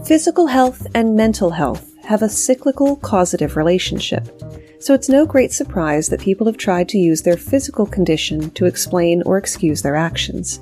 Physical 0.05 0.47
health 0.47 0.85
and 0.93 1.15
mental 1.15 1.51
health 1.51 1.94
have 2.05 2.21
a 2.21 2.29
cyclical 2.29 2.95
causative 2.97 3.57
relationship, 3.57 4.41
so 4.79 4.93
it's 4.93 5.09
no 5.09 5.25
great 5.25 5.51
surprise 5.51 6.09
that 6.09 6.19
people 6.19 6.45
have 6.47 6.57
tried 6.57 6.87
to 6.89 6.97
use 6.97 7.21
their 7.21 7.37
physical 7.37 7.85
condition 7.85 8.51
to 8.51 8.65
explain 8.65 9.23
or 9.23 9.37
excuse 9.37 9.81
their 9.81 9.95
actions. 9.95 10.59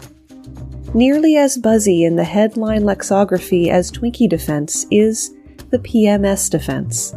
Nearly 0.93 1.37
as 1.37 1.57
buzzy 1.57 2.03
in 2.03 2.15
the 2.15 2.23
headline 2.23 2.85
lexicography 2.85 3.69
as 3.69 3.91
Twinkie 3.91 4.29
defense 4.29 4.85
is 4.91 5.35
the 5.71 5.79
PMS 5.79 6.49
defense. 6.49 7.13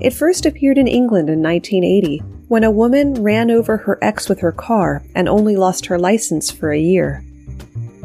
It 0.00 0.12
first 0.12 0.46
appeared 0.46 0.78
in 0.78 0.86
England 0.86 1.28
in 1.28 1.42
1980 1.42 2.18
when 2.48 2.64
a 2.64 2.70
woman 2.70 3.14
ran 3.14 3.50
over 3.50 3.76
her 3.76 3.98
ex 4.02 4.28
with 4.28 4.40
her 4.40 4.52
car 4.52 5.04
and 5.14 5.28
only 5.28 5.56
lost 5.56 5.86
her 5.86 5.98
license 5.98 6.50
for 6.50 6.72
a 6.72 6.78
year 6.78 7.24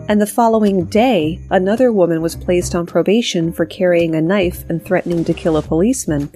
and 0.09 0.19
the 0.19 0.25
following 0.25 0.85
day, 0.85 1.39
another 1.51 1.93
woman 1.93 2.19
was 2.19 2.35
placed 2.35 2.73
on 2.73 2.87
probation 2.87 3.53
for 3.53 3.63
carrying 3.63 4.15
a 4.15 4.21
knife 4.21 4.67
and 4.67 4.83
threatening 4.83 5.23
to 5.23 5.35
kill 5.35 5.55
a 5.55 5.61
policeman, 5.61 6.31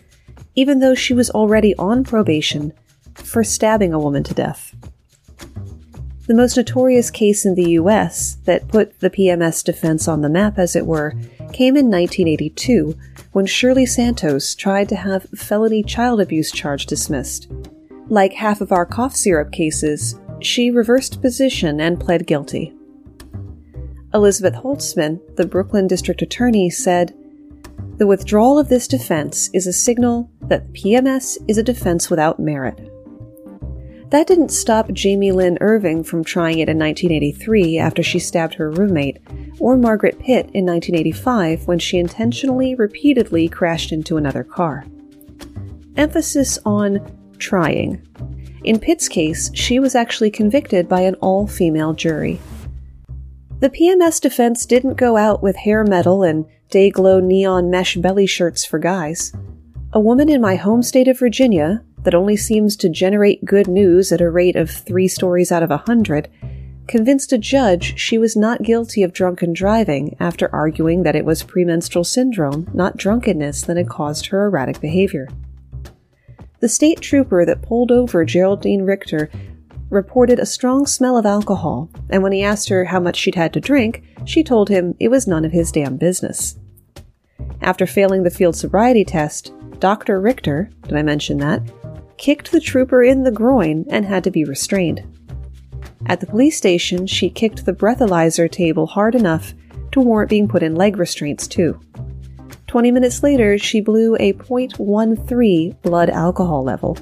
even 0.54 0.78
though 0.78 0.94
she 0.94 1.12
was 1.12 1.32
already 1.32 1.76
on 1.78 2.04
probation 2.04 2.72
for 3.16 3.44
stabbing 3.44 3.92
a 3.92 4.00
woman 4.00 4.22
to 4.22 4.34
death. 4.36 4.76
The 6.28 6.36
most 6.36 6.56
notorious 6.56 7.10
case 7.10 7.48
in 7.48 7.56
the 7.56 7.72
US 7.72 8.36
that 8.46 8.68
put 8.68 9.00
the 9.00 9.10
PMS 9.10 9.64
defense 9.64 10.08
on 10.08 10.22
the 10.22 10.30
map, 10.30 10.60
as 10.60 10.76
it 10.76 10.86
were, 10.86 11.16
came 11.52 11.76
in 11.76 11.90
1982 11.90 12.96
when 13.32 13.48
Shirley 13.48 13.88
Santos 13.88 14.54
tried 14.54 14.88
to 14.90 14.96
have 14.96 15.28
felony 15.36 15.82
child 15.82 16.22
abuse 16.22 16.52
charge 16.52 16.86
dismissed. 16.86 17.52
Like 18.08 18.34
half 18.34 18.62
of 18.62 18.72
our 18.72 18.86
cough 18.86 19.16
syrup 19.16 19.52
cases, 19.52 20.16
she 20.42 20.70
reversed 20.70 21.24
position 21.24 21.82
and 21.82 22.00
pled 22.00 22.28
guilty. 22.28 22.72
Elizabeth 24.14 24.54
Holtzman, 24.54 25.20
the 25.38 25.48
Brooklyn 25.48 25.88
district 25.88 26.22
attorney, 26.22 26.70
said, 26.70 27.16
The 27.98 28.06
withdrawal 28.06 28.60
of 28.60 28.70
this 28.70 28.88
defense 28.88 29.50
is 29.54 29.66
a 29.66 29.74
signal 29.74 30.30
that 30.42 30.72
PMS 30.74 31.38
is 31.48 31.58
a 31.58 31.64
defense 31.64 32.10
without 32.10 32.40
merit. 32.40 32.78
That 34.12 34.28
didn't 34.28 34.50
stop 34.50 34.92
Jamie 34.92 35.32
Lynn 35.32 35.58
Irving 35.60 36.04
from 36.04 36.24
trying 36.24 36.60
it 36.60 36.70
in 36.70 36.78
1983 36.78 37.80
after 37.80 38.04
she 38.04 38.20
stabbed 38.20 38.54
her 38.54 38.70
roommate, 38.70 39.18
or 39.60 39.76
Margaret 39.76 40.20
Pitt 40.20 40.52
in 40.54 40.68
1985 40.68 41.68
when 41.68 41.80
she 41.80 41.98
intentionally, 41.98 42.76
repeatedly 42.76 43.50
crashed 43.50 43.92
into 43.92 44.18
another 44.18 44.44
car. 44.44 44.86
Emphasis 45.98 46.60
on 46.64 47.00
trying. 47.40 48.06
In 48.64 48.80
Pitt's 48.80 49.10
case, 49.10 49.50
she 49.56 49.80
was 49.80 49.96
actually 49.96 50.30
convicted 50.30 50.88
by 50.88 51.02
an 51.02 51.16
all 51.16 51.48
female 51.48 51.94
jury. 51.94 52.40
The 53.64 53.70
PMS 53.70 54.20
defense 54.20 54.66
didn't 54.66 54.96
go 54.96 55.16
out 55.16 55.42
with 55.42 55.56
hair 55.56 55.86
metal 55.86 56.22
and 56.22 56.46
day 56.70 56.90
glow 56.90 57.22
neon 57.22 57.70
mesh 57.70 57.96
belly 57.96 58.28
shirts 58.28 58.66
for 58.66 58.78
guys. 58.78 59.32
A 59.94 60.02
woman 60.02 60.28
in 60.28 60.42
my 60.42 60.58
home 60.58 60.84
state 60.84 61.08
of 61.08 61.18
Virginia, 61.18 61.82
that 62.00 62.14
only 62.14 62.36
seems 62.36 62.76
to 62.76 62.90
generate 62.90 63.46
good 63.46 63.70
news 63.70 64.12
at 64.12 64.20
a 64.20 64.30
rate 64.30 64.58
of 64.58 64.70
three 64.70 65.08
stories 65.08 65.50
out 65.50 65.64
of 65.64 65.72
a 65.72 65.78
hundred, 65.78 66.28
convinced 66.90 67.32
a 67.32 67.38
judge 67.38 67.98
she 67.98 68.18
was 68.18 68.36
not 68.36 68.64
guilty 68.64 69.02
of 69.02 69.14
drunken 69.14 69.54
driving 69.54 70.18
after 70.20 70.54
arguing 70.54 71.04
that 71.04 71.16
it 71.16 71.24
was 71.24 71.44
premenstrual 71.44 72.04
syndrome, 72.04 72.70
not 72.74 72.98
drunkenness, 72.98 73.62
that 73.62 73.78
had 73.78 73.88
caused 73.88 74.26
her 74.26 74.46
erratic 74.46 74.82
behavior. 74.82 75.30
The 76.60 76.68
state 76.68 77.00
trooper 77.00 77.46
that 77.46 77.62
pulled 77.62 77.94
over 77.94 78.26
Geraldine 78.26 78.82
Richter 78.82 79.30
reported 79.94 80.40
a 80.40 80.46
strong 80.46 80.86
smell 80.86 81.18
of 81.18 81.26
alcohol, 81.26 81.90
and 82.10 82.24
when 82.24 82.32
he 82.32 82.44
asked 82.44 82.70
her 82.70 82.86
how 82.86 83.00
much 83.00 83.16
she'd 83.18 83.36
had 83.36 83.54
to 83.54 83.62
drink, 83.62 84.04
she 84.26 84.44
told 84.44 84.70
him 84.70 84.96
it 85.00 85.10
was 85.10 85.28
none 85.28 85.46
of 85.46 85.52
his 85.52 85.72
damn 85.72 85.98
business. 85.98 86.58
After 87.62 87.86
failing 87.86 88.24
the 88.24 88.30
field 88.30 88.56
sobriety 88.56 89.06
test, 89.06 89.54
Dr. 89.80 90.20
Richter, 90.20 90.70
did 90.84 90.98
I 90.98 91.02
mention 91.02 91.38
that, 91.38 91.62
kicked 92.18 92.52
the 92.52 92.60
trooper 92.60 93.04
in 93.04 93.24
the 93.24 93.32
groin 93.32 93.86
and 93.90 94.06
had 94.06 94.24
to 94.26 94.32
be 94.32 94.44
restrained. 94.44 95.04
At 96.06 96.20
the 96.20 96.28
police 96.28 96.58
station, 96.58 97.08
she 97.08 97.30
kicked 97.30 97.66
the 97.66 97.74
breathalyzer 97.74 98.52
table 98.52 98.88
hard 98.88 99.16
enough 99.16 99.54
to 99.92 100.02
warrant 100.02 100.30
being 100.30 100.48
put 100.48 100.64
in 100.64 100.76
leg 100.76 100.98
restraints, 100.98 101.48
too. 101.48 101.80
Twenty 102.68 102.92
minutes 102.92 103.24
later, 103.24 103.58
she 103.58 103.82
blew 103.82 104.16
a 104.16 104.34
.13 104.34 105.82
blood 105.82 106.10
alcohol 106.10 106.64
level. 106.64 106.98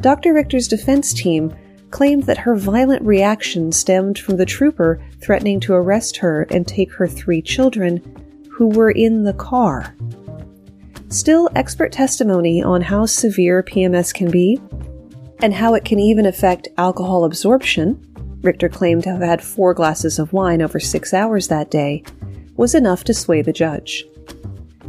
Dr. 0.00 0.32
Richter's 0.32 0.68
defense 0.68 1.12
team 1.12 1.54
claimed 1.90 2.24
that 2.24 2.38
her 2.38 2.56
violent 2.56 3.02
reaction 3.02 3.72
stemmed 3.72 4.18
from 4.18 4.36
the 4.36 4.46
trooper 4.46 5.02
threatening 5.20 5.60
to 5.60 5.74
arrest 5.74 6.16
her 6.18 6.46
and 6.50 6.66
take 6.66 6.92
her 6.92 7.06
three 7.06 7.42
children 7.42 8.00
who 8.50 8.68
were 8.68 8.90
in 8.90 9.24
the 9.24 9.34
car. 9.34 9.94
Still, 11.08 11.48
expert 11.56 11.92
testimony 11.92 12.62
on 12.62 12.82
how 12.82 13.06
severe 13.06 13.62
PMS 13.62 14.14
can 14.14 14.30
be 14.30 14.60
and 15.42 15.52
how 15.54 15.74
it 15.74 15.84
can 15.84 15.98
even 15.98 16.26
affect 16.26 16.68
alcohol 16.78 17.24
absorption, 17.24 18.00
Richter 18.42 18.68
claimed 18.68 19.02
to 19.04 19.10
have 19.10 19.22
had 19.22 19.42
four 19.42 19.74
glasses 19.74 20.18
of 20.18 20.32
wine 20.32 20.62
over 20.62 20.78
six 20.78 21.12
hours 21.12 21.48
that 21.48 21.70
day, 21.70 22.04
was 22.56 22.74
enough 22.74 23.04
to 23.04 23.14
sway 23.14 23.42
the 23.42 23.52
judge. 23.52 24.04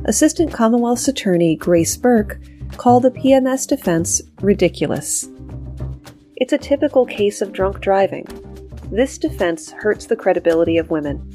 Assistant 0.05 0.51
Commonwealth's 0.51 1.07
attorney 1.07 1.55
Grace 1.55 1.95
Burke 1.97 2.39
call 2.77 2.99
the 2.99 3.11
PMS 3.11 3.67
defense 3.67 4.21
ridiculous. 4.41 5.29
It's 6.35 6.53
a 6.53 6.57
typical 6.57 7.05
case 7.05 7.41
of 7.41 7.51
drunk 7.51 7.81
driving. 7.81 8.25
This 8.91 9.17
defense 9.17 9.71
hurts 9.71 10.05
the 10.05 10.15
credibility 10.15 10.77
of 10.77 10.89
women. 10.89 11.27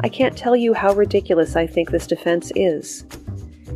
I 0.00 0.08
can't 0.08 0.36
tell 0.36 0.56
you 0.56 0.74
how 0.74 0.92
ridiculous 0.94 1.56
I 1.56 1.66
think 1.66 1.90
this 1.90 2.06
defense 2.06 2.52
is. 2.54 3.04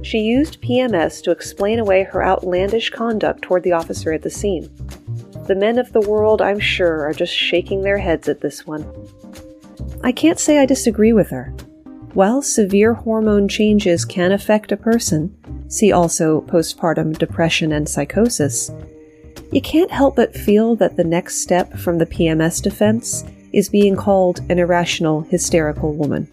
She 0.03 0.19
used 0.19 0.61
PMS 0.61 1.23
to 1.23 1.31
explain 1.31 1.79
away 1.79 2.03
her 2.03 2.25
outlandish 2.25 2.91
conduct 2.91 3.43
toward 3.43 3.63
the 3.63 3.73
officer 3.73 4.13
at 4.13 4.23
the 4.23 4.31
scene. 4.31 4.69
The 5.47 5.55
men 5.55 5.79
of 5.79 5.93
the 5.93 6.01
world, 6.01 6.43
I'm 6.43 6.61
sure, 6.61 7.07
are 7.07 7.13
just 7.13 7.35
shaking 7.35 7.83
their 7.83 7.99
heads 7.99 8.29
at 8.29 8.41
this 8.41 8.67
one. 8.67 8.85
I 10.03 10.13
can't 10.13 10.39
say 10.39 10.59
I 10.59 10.67
disagree 10.67 11.13
with 11.13 11.31
her. 11.31 11.55
While 12.15 12.43
severe 12.43 12.93
hormone 12.93 13.49
changes 13.49 14.05
can 14.05 14.33
affect 14.33 14.71
a 14.71 14.77
person, 14.77 15.35
see 15.69 15.93
also 15.93 16.43
postpartum 16.43 17.17
depression 17.17 17.73
and 17.73 17.89
psychosis, 17.89 18.71
you 19.51 19.63
can't 19.63 19.91
help 19.91 20.17
but 20.17 20.35
feel 20.35 20.77
that 20.77 20.97
the 20.97 21.05
next 21.05 21.41
step 21.41 21.73
from 21.79 21.97
the 21.97 22.05
PMS 22.05 22.63
defense 22.63 23.25
is 23.53 23.71
being 23.71 23.97
called 23.97 24.41
an 24.51 24.59
irrational, 24.59 25.23
hysterical 25.23 25.95
woman. 25.95 26.31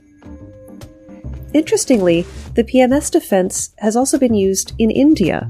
Interestingly, 1.53 2.25
the 2.55 2.63
PMS 2.65 3.09
defense 3.09 3.73
has 3.77 3.95
also 3.95 4.19
been 4.19 4.33
used 4.33 4.73
in 4.79 4.91
India, 4.91 5.49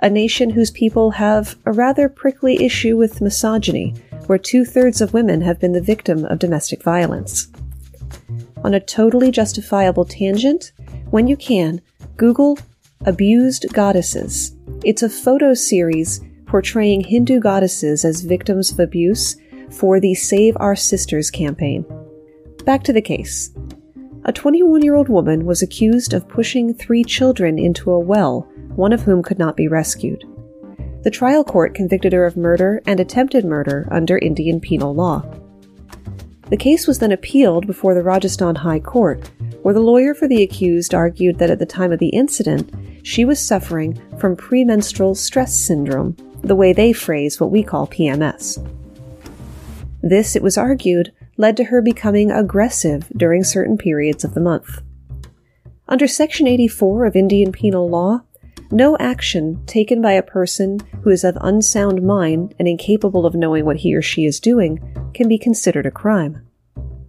a 0.00 0.10
nation 0.10 0.50
whose 0.50 0.72
people 0.72 1.12
have 1.12 1.56
a 1.66 1.72
rather 1.72 2.08
prickly 2.08 2.64
issue 2.64 2.96
with 2.96 3.20
misogyny, 3.20 3.94
where 4.26 4.38
two 4.38 4.64
thirds 4.64 5.00
of 5.00 5.14
women 5.14 5.40
have 5.40 5.60
been 5.60 5.72
the 5.72 5.80
victim 5.80 6.24
of 6.24 6.40
domestic 6.40 6.82
violence. 6.82 7.48
On 8.64 8.74
a 8.74 8.80
totally 8.80 9.30
justifiable 9.30 10.04
tangent, 10.04 10.72
when 11.10 11.26
you 11.26 11.36
can, 11.36 11.80
Google 12.16 12.58
Abused 13.06 13.66
Goddesses. 13.72 14.56
It's 14.84 15.02
a 15.02 15.08
photo 15.08 15.54
series 15.54 16.20
portraying 16.46 17.02
Hindu 17.02 17.40
goddesses 17.40 18.04
as 18.04 18.22
victims 18.22 18.72
of 18.72 18.80
abuse 18.80 19.36
for 19.70 20.00
the 20.00 20.14
Save 20.14 20.56
Our 20.58 20.74
Sisters 20.74 21.30
campaign. 21.30 21.84
Back 22.64 22.82
to 22.84 22.92
the 22.92 23.02
case. 23.02 23.50
A 24.24 24.32
21 24.32 24.82
year 24.82 24.94
old 24.94 25.08
woman 25.08 25.46
was 25.46 25.62
accused 25.62 26.12
of 26.12 26.28
pushing 26.28 26.74
three 26.74 27.04
children 27.04 27.58
into 27.58 27.90
a 27.90 27.98
well, 28.00 28.48
one 28.74 28.92
of 28.92 29.02
whom 29.02 29.22
could 29.22 29.38
not 29.38 29.56
be 29.56 29.68
rescued. 29.68 30.24
The 31.02 31.10
trial 31.10 31.44
court 31.44 31.74
convicted 31.74 32.12
her 32.12 32.26
of 32.26 32.36
murder 32.36 32.82
and 32.84 32.98
attempted 32.98 33.44
murder 33.44 33.88
under 33.90 34.18
Indian 34.18 34.60
penal 34.60 34.94
law. 34.94 35.22
The 36.50 36.56
case 36.56 36.86
was 36.86 36.98
then 36.98 37.12
appealed 37.12 37.66
before 37.66 37.94
the 37.94 38.02
Rajasthan 38.02 38.54
High 38.54 38.80
Court, 38.80 39.30
where 39.62 39.74
the 39.74 39.80
lawyer 39.80 40.14
for 40.14 40.26
the 40.26 40.42
accused 40.42 40.94
argued 40.94 41.38
that 41.38 41.50
at 41.50 41.58
the 41.58 41.66
time 41.66 41.92
of 41.92 41.98
the 41.98 42.08
incident, 42.08 42.72
she 43.02 43.24
was 43.24 43.38
suffering 43.38 44.00
from 44.18 44.34
premenstrual 44.34 45.14
stress 45.14 45.54
syndrome, 45.54 46.16
the 46.42 46.56
way 46.56 46.72
they 46.72 46.92
phrase 46.92 47.38
what 47.38 47.50
we 47.50 47.62
call 47.62 47.86
PMS. 47.86 48.64
This, 50.02 50.36
it 50.36 50.42
was 50.42 50.56
argued, 50.56 51.12
led 51.36 51.56
to 51.56 51.64
her 51.64 51.82
becoming 51.82 52.30
aggressive 52.30 53.08
during 53.16 53.44
certain 53.44 53.76
periods 53.76 54.24
of 54.24 54.34
the 54.34 54.40
month. 54.40 54.80
Under 55.86 56.06
Section 56.06 56.46
84 56.46 57.06
of 57.06 57.16
Indian 57.16 57.52
penal 57.52 57.88
law, 57.88 58.22
no 58.70 58.96
action 58.98 59.64
taken 59.66 60.02
by 60.02 60.12
a 60.12 60.22
person 60.22 60.78
who 61.02 61.10
is 61.10 61.24
of 61.24 61.38
unsound 61.40 62.02
mind 62.02 62.54
and 62.58 62.68
incapable 62.68 63.24
of 63.24 63.34
knowing 63.34 63.64
what 63.64 63.78
he 63.78 63.94
or 63.94 64.02
she 64.02 64.24
is 64.24 64.40
doing 64.40 64.78
can 65.14 65.28
be 65.28 65.38
considered 65.38 65.86
a 65.86 65.90
crime. 65.90 66.44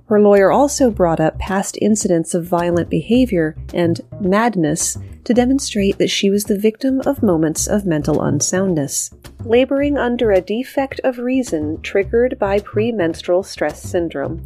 Her 0.10 0.20
lawyer 0.20 0.52
also 0.52 0.90
brought 0.90 1.20
up 1.20 1.38
past 1.38 1.78
incidents 1.80 2.34
of 2.34 2.44
violent 2.44 2.90
behavior 2.90 3.56
and 3.76 4.02
madness 4.20 4.98
to 5.26 5.36
demonstrate 5.36 6.00
that 6.00 6.10
she 6.10 6.32
was 6.32 6.46
the 6.46 6.58
victim 6.58 7.02
of 7.06 7.22
moments 7.22 7.68
of 7.68 7.86
mental 7.86 8.24
unsoundness, 8.24 9.14
laboring 9.46 10.00
under 10.00 10.32
a 10.32 10.42
defect 10.42 11.00
of 11.04 11.20
reason 11.20 11.80
triggered 11.82 12.40
by 12.40 12.60
premenstrual 12.60 13.44
stress 13.44 13.84
syndrome. 13.84 14.42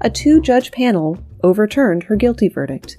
A 0.00 0.10
two 0.10 0.40
judge 0.40 0.70
panel 0.70 1.18
overturned 1.42 2.04
her 2.04 2.14
guilty 2.14 2.48
verdict. 2.48 2.98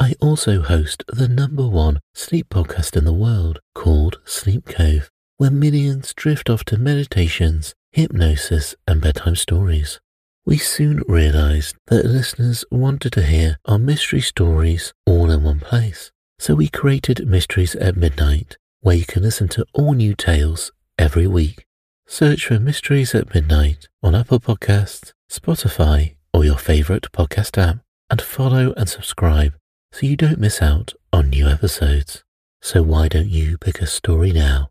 I 0.00 0.14
also 0.20 0.62
host 0.62 1.04
the 1.06 1.28
number 1.28 1.68
one 1.68 2.00
sleep 2.14 2.48
podcast 2.48 2.96
in 2.96 3.04
the 3.04 3.12
world 3.12 3.60
called 3.74 4.18
Sleep 4.24 4.66
Cove, 4.66 5.10
where 5.36 5.50
millions 5.50 6.14
drift 6.14 6.50
off 6.50 6.64
to 6.64 6.78
meditations 6.78 7.74
hypnosis, 7.92 8.74
and 8.86 9.00
bedtime 9.00 9.36
stories. 9.36 10.00
We 10.44 10.58
soon 10.58 11.02
realized 11.06 11.76
that 11.88 12.06
listeners 12.06 12.64
wanted 12.70 13.12
to 13.14 13.22
hear 13.22 13.58
our 13.66 13.78
mystery 13.78 14.20
stories 14.20 14.92
all 15.06 15.30
in 15.30 15.42
one 15.42 15.60
place. 15.60 16.10
So 16.38 16.54
we 16.54 16.68
created 16.68 17.26
Mysteries 17.26 17.74
at 17.76 17.96
Midnight, 17.96 18.56
where 18.80 18.96
you 18.96 19.04
can 19.04 19.22
listen 19.22 19.48
to 19.48 19.66
all 19.74 19.92
new 19.92 20.14
tales 20.14 20.72
every 20.98 21.26
week. 21.26 21.66
Search 22.06 22.46
for 22.46 22.58
Mysteries 22.58 23.14
at 23.14 23.34
Midnight 23.34 23.88
on 24.02 24.14
Apple 24.14 24.40
Podcasts, 24.40 25.12
Spotify, 25.30 26.14
or 26.32 26.44
your 26.44 26.58
favorite 26.58 27.12
podcast 27.12 27.58
app, 27.58 27.78
and 28.08 28.22
follow 28.22 28.72
and 28.76 28.88
subscribe 28.88 29.52
so 29.92 30.06
you 30.06 30.16
don't 30.16 30.38
miss 30.38 30.62
out 30.62 30.94
on 31.12 31.30
new 31.30 31.46
episodes. 31.48 32.22
So 32.62 32.82
why 32.82 33.08
don't 33.08 33.28
you 33.28 33.58
pick 33.58 33.80
a 33.80 33.86
story 33.86 34.32
now? 34.32 34.70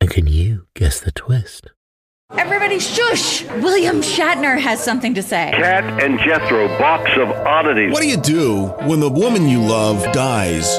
And 0.00 0.10
can 0.10 0.26
you 0.26 0.66
guess 0.74 1.00
the 1.00 1.12
twist? 1.12 1.70
Everybody 2.36 2.78
shush! 2.78 3.44
William 3.62 4.02
Shatner 4.02 4.58
has 4.60 4.82
something 4.84 5.14
to 5.14 5.22
say. 5.22 5.52
Kat 5.54 6.02
and 6.02 6.18
Jethro, 6.18 6.68
box 6.78 7.10
of 7.16 7.30
oddities. 7.30 7.92
What 7.92 8.02
do 8.02 8.08
you 8.08 8.18
do 8.18 8.66
when 8.86 9.00
the 9.00 9.08
woman 9.08 9.48
you 9.48 9.60
love 9.62 10.02
dies? 10.12 10.78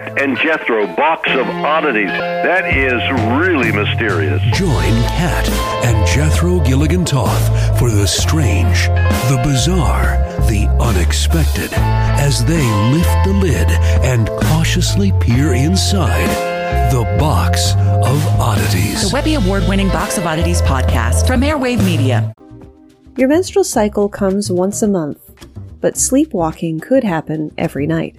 Kat 0.00 0.22
and 0.22 0.36
Jethro, 0.38 0.86
box 0.96 1.28
of 1.30 1.46
oddities. 1.46 2.08
That 2.08 2.74
is 2.76 3.02
really 3.38 3.70
mysterious. 3.70 4.40
Join 4.56 4.92
Kat 5.08 5.48
and 5.84 6.06
Jethro 6.06 6.60
Gilligan 6.60 7.04
Toth 7.04 7.78
for 7.78 7.90
the 7.90 8.06
strange, 8.06 8.86
the 9.28 9.40
bizarre, 9.44 10.16
the 10.48 10.66
unexpected 10.80 11.70
as 11.74 12.44
they 12.46 12.62
lift 12.90 13.24
the 13.24 13.32
lid 13.32 13.68
and 14.02 14.28
cautiously 14.28 15.12
peer 15.20 15.52
inside 15.54 16.28
the 16.90 17.04
box 17.18 17.72
of 17.74 18.26
oddities. 18.40 19.02
The 19.02 19.10
Webby 19.12 19.34
Award 19.34 19.68
winning 19.68 19.88
Box 19.88 20.16
of 20.16 20.26
Oddities 20.26 20.62
podcast 20.62 21.26
from 21.26 21.42
Airwave 21.42 21.84
Media. 21.84 22.32
Your 23.16 23.28
menstrual 23.28 23.64
cycle 23.64 24.08
comes 24.08 24.50
once 24.50 24.82
a 24.82 24.88
month, 24.88 25.18
but 25.80 25.98
sleepwalking 25.98 26.80
could 26.80 27.04
happen 27.04 27.52
every 27.58 27.86
night. 27.86 28.16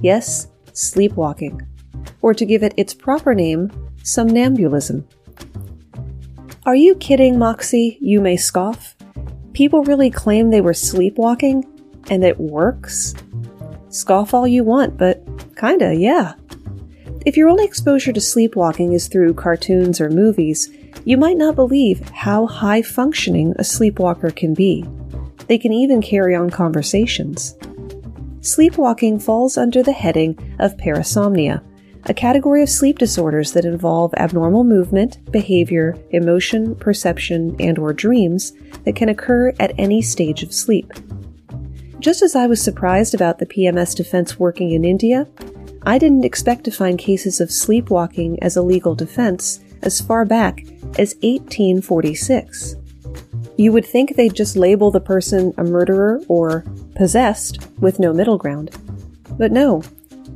Yes, 0.00 0.46
sleepwalking, 0.80 1.66
or 2.22 2.34
to 2.34 2.44
give 2.44 2.62
it 2.62 2.74
its 2.76 2.94
proper 2.94 3.34
name, 3.34 3.70
somnambulism. 4.02 5.04
Are 6.66 6.74
you 6.74 6.94
kidding, 6.96 7.38
Moxie? 7.38 7.98
You 8.00 8.20
may 8.20 8.36
scoff. 8.36 8.96
People 9.52 9.82
really 9.84 10.10
claim 10.10 10.50
they 10.50 10.60
were 10.60 10.74
sleepwalking, 10.74 11.64
and 12.10 12.24
it 12.24 12.38
works? 12.38 13.14
Scoff 13.88 14.34
all 14.34 14.46
you 14.46 14.64
want, 14.64 14.96
but 14.96 15.22
kinda, 15.56 15.94
yeah. 15.94 16.34
If 17.26 17.36
your 17.36 17.48
only 17.48 17.64
exposure 17.64 18.12
to 18.12 18.20
sleepwalking 18.20 18.92
is 18.92 19.08
through 19.08 19.34
cartoons 19.34 20.00
or 20.00 20.08
movies, 20.08 20.70
you 21.04 21.16
might 21.16 21.36
not 21.36 21.56
believe 21.56 22.08
how 22.10 22.46
high 22.46 22.82
functioning 22.82 23.54
a 23.58 23.64
sleepwalker 23.64 24.30
can 24.30 24.54
be. 24.54 24.84
They 25.46 25.58
can 25.58 25.72
even 25.72 26.00
carry 26.00 26.34
on 26.34 26.50
conversations 26.50 27.56
sleepwalking 28.40 29.18
falls 29.18 29.56
under 29.56 29.82
the 29.82 29.92
heading 29.92 30.38
of 30.58 30.76
parasomnia, 30.76 31.62
a 32.06 32.14
category 32.14 32.62
of 32.62 32.70
sleep 32.70 32.98
disorders 32.98 33.52
that 33.52 33.64
involve 33.64 34.14
abnormal 34.14 34.64
movement, 34.64 35.18
behavior, 35.30 35.96
emotion, 36.10 36.74
perception, 36.76 37.54
and 37.60 37.78
or 37.78 37.92
dreams 37.92 38.52
that 38.84 38.96
can 38.96 39.10
occur 39.10 39.52
at 39.60 39.74
any 39.78 40.00
stage 40.00 40.42
of 40.42 40.54
sleep. 40.54 40.92
Just 41.98 42.22
as 42.22 42.34
I 42.34 42.46
was 42.46 42.62
surprised 42.62 43.14
about 43.14 43.38
the 43.38 43.46
PMS 43.46 43.94
defense 43.94 44.38
working 44.38 44.70
in 44.70 44.86
India, 44.86 45.28
I 45.82 45.98
didn't 45.98 46.24
expect 46.24 46.64
to 46.64 46.70
find 46.70 46.98
cases 46.98 47.40
of 47.40 47.50
sleepwalking 47.50 48.42
as 48.42 48.56
a 48.56 48.62
legal 48.62 48.94
defense 48.94 49.60
as 49.82 50.00
far 50.00 50.24
back 50.24 50.62
as 50.98 51.14
1846. 51.22 52.76
You 53.56 53.72
would 53.72 53.84
think 53.84 54.16
they'd 54.16 54.34
just 54.34 54.56
label 54.56 54.90
the 54.90 55.00
person 55.00 55.52
a 55.58 55.64
murderer 55.64 56.22
or 56.28 56.64
possessed 56.94 57.66
with 57.78 57.98
no 57.98 58.12
middle 58.12 58.38
ground. 58.38 58.70
But 59.38 59.52
no, 59.52 59.82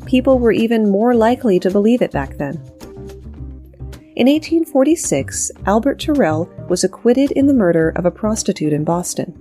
people 0.07 0.38
were 0.38 0.53
even 0.53 0.90
more 0.90 1.14
likely 1.14 1.59
to 1.61 1.71
believe 1.71 2.03
it 2.03 2.12
back 2.12 2.37
then. 2.37 2.55
In 4.17 4.29
1846, 4.29 5.51
Albert 5.67 5.99
Terrell 5.99 6.49
was 6.69 6.85
acquitted 6.85 7.33
in 7.33 7.47
the 7.47 7.55
murder 7.55 7.90
of 7.97 8.07
a 8.07 8.11
prostitute 8.11 8.73
in 8.73 8.85
Boston. 8.85 9.37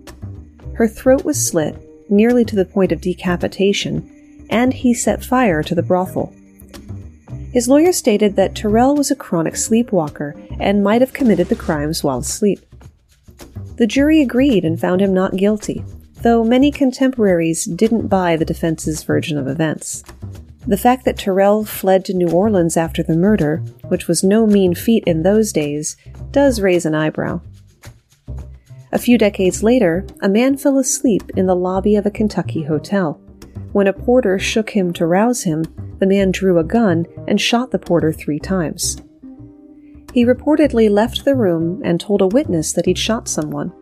Her 0.73 0.87
throat 0.87 1.23
was 1.23 1.45
slit, 1.45 1.77
nearly 2.09 2.43
to 2.45 2.55
the 2.55 2.65
point 2.65 2.91
of 2.91 2.99
decapitation, 2.99 4.45
and 4.49 4.73
he 4.73 4.93
set 4.93 5.23
fire 5.23 5.61
to 5.61 5.75
the 5.75 5.83
brothel. 5.83 6.33
His 7.51 7.67
lawyer 7.67 7.91
stated 7.91 8.35
that 8.35 8.55
Terrell 8.55 8.95
was 8.95 9.11
a 9.11 9.15
chronic 9.15 9.55
sleepwalker 9.55 10.35
and 10.59 10.83
might 10.83 11.01
have 11.01 11.13
committed 11.13 11.49
the 11.49 11.55
crimes 11.55 12.03
while 12.03 12.17
asleep. 12.17 12.59
The 13.75 13.85
jury 13.85 14.21
agreed 14.21 14.65
and 14.65 14.79
found 14.79 15.01
him 15.01 15.13
not 15.13 15.37
guilty, 15.37 15.83
though 16.23 16.43
many 16.43 16.71
contemporaries 16.71 17.65
didn't 17.65 18.07
buy 18.07 18.35
the 18.35 18.45
defense's 18.45 19.03
version 19.03 19.37
of 19.37 19.47
events. 19.47 20.03
The 20.65 20.77
fact 20.77 21.03
that 21.03 21.17
Terrell 21.17 21.65
fled 21.65 22.05
to 22.05 22.13
New 22.13 22.29
Orleans 22.29 22.77
after 22.77 23.03
the 23.03 23.17
murder, 23.17 23.57
which 23.89 24.07
was 24.07 24.23
no 24.23 24.47
mean 24.47 24.73
feat 24.73 25.03
in 25.05 25.23
those 25.23 25.51
days, 25.51 25.97
does 26.31 26.61
raise 26.61 26.85
an 26.85 26.95
eyebrow. 26.95 27.41
A 28.93 28.99
few 28.99 29.17
decades 29.17 29.63
later, 29.63 30.05
a 30.21 30.29
man 30.29 30.55
fell 30.55 30.77
asleep 30.77 31.23
in 31.35 31.45
the 31.45 31.55
lobby 31.55 31.95
of 31.97 32.05
a 32.05 32.11
Kentucky 32.11 32.63
hotel. 32.63 33.19
When 33.73 33.87
a 33.87 33.93
porter 33.93 34.39
shook 34.39 34.69
him 34.69 34.93
to 34.93 35.05
rouse 35.05 35.43
him, 35.43 35.65
the 35.99 36.05
man 36.05 36.31
drew 36.31 36.57
a 36.57 36.63
gun 36.63 37.05
and 37.27 37.41
shot 37.41 37.71
the 37.71 37.79
porter 37.79 38.13
three 38.13 38.39
times. 38.39 38.97
He 40.13 40.25
reportedly 40.25 40.89
left 40.89 41.25
the 41.25 41.35
room 41.35 41.81
and 41.83 41.99
told 41.99 42.21
a 42.21 42.27
witness 42.27 42.71
that 42.73 42.85
he'd 42.85 42.97
shot 42.97 43.27
someone. 43.27 43.73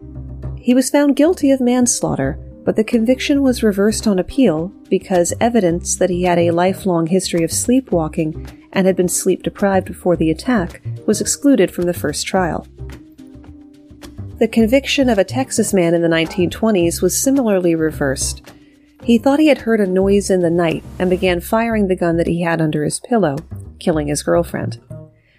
He 0.62 0.76
was 0.76 0.91
found 0.91 1.15
guilty 1.15 1.50
of 1.50 1.60
manslaughter, 1.60 2.38
but 2.63 2.76
the 2.76 2.84
conviction 2.84 3.41
was 3.41 3.63
reversed 3.63 4.06
on 4.06 4.19
appeal 4.19 4.71
because 4.89 5.34
evidence 5.39 5.95
that 5.95 6.12
he 6.12 6.21
had 6.21 6.38
a 6.38 6.52
lifelong 6.52 7.08
history 7.08 7.43
of 7.43 7.52
sleepwalking 7.52 8.47
and 8.71 8.86
had 8.86 8.95
been 8.95 9.10
sleep 9.10 9.41
deprived 9.41 9.88
before 9.88 10.15
the 10.15 10.30
attack 10.30 10.84
was 11.08 11.19
excluded 11.19 11.71
from 11.71 11.86
the 11.86 11.95
first 11.95 12.28
trial. 12.28 12.67
The 14.38 14.47
conviction 14.47 15.10
of 15.10 15.17
a 15.17 15.24
Texas 15.24 15.74
man 15.74 15.95
in 15.95 16.04
the 16.04 16.08
1920s 16.08 17.02
was 17.02 17.19
similarly 17.19 17.74
reversed. 17.74 18.47
He 19.04 19.17
thought 19.17 19.39
he 19.39 19.47
had 19.47 19.60
heard 19.60 19.80
a 19.80 19.88
noise 19.88 20.30
in 20.30 20.41
the 20.41 20.52
night 20.52 20.84
and 21.00 21.10
began 21.10 21.41
firing 21.41 21.88
the 21.88 21.95
gun 21.95 22.17
that 22.17 22.28
he 22.28 22.43
had 22.43 22.62
under 22.62 22.84
his 22.84 23.00
pillow, 23.00 23.38
killing 23.80 24.10
his 24.10 24.21
girlfriend. 24.21 24.80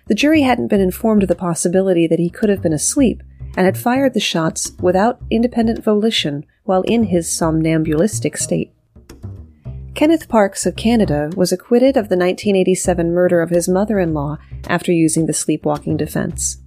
The 0.08 0.16
jury 0.16 0.42
hadn't 0.42 0.66
been 0.66 0.80
informed 0.80 1.22
of 1.22 1.28
the 1.28 1.37
possibility 1.37 2.08
that 2.08 2.18
he 2.18 2.28
could 2.28 2.48
have 2.48 2.61
been 2.61 2.72
asleep 2.72 3.22
and 3.56 3.66
had 3.66 3.76
fired 3.76 4.14
the 4.14 4.20
shots 4.20 4.72
without 4.80 5.20
independent 5.30 5.82
volition 5.84 6.44
while 6.64 6.82
in 6.82 7.04
his 7.04 7.30
somnambulistic 7.30 8.36
state. 8.36 8.72
Kenneth 9.94 10.28
Parks 10.28 10.64
of 10.64 10.74
Canada 10.74 11.30
was 11.36 11.52
acquitted 11.52 11.96
of 11.96 12.08
the 12.08 12.16
1987 12.16 13.12
murder 13.12 13.42
of 13.42 13.50
his 13.50 13.68
mother 13.68 13.98
in 13.98 14.14
law 14.14 14.38
after 14.66 14.90
using 14.90 15.26
the 15.26 15.34
sleepwalking 15.34 15.96
defense. 15.96 16.58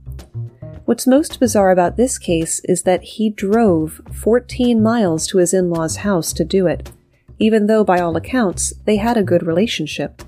What's 0.85 1.07
most 1.07 1.39
bizarre 1.39 1.71
about 1.71 1.97
this 1.97 2.19
case 2.19 2.59
is 2.65 2.83
that 2.83 3.01
he 3.01 3.31
drove 3.31 4.01
14 4.13 4.81
miles 4.81 5.25
to 5.27 5.39
his 5.39 5.53
in 5.53 5.71
law's 5.71 5.97
house 5.97 6.31
to 6.33 6.45
do 6.45 6.67
it, 6.67 6.91
even 7.39 7.65
though, 7.65 7.83
by 7.83 7.99
all 7.99 8.15
accounts, 8.15 8.71
they 8.85 8.97
had 8.97 9.17
a 9.17 9.23
good 9.23 9.45
relationship. 9.45 10.21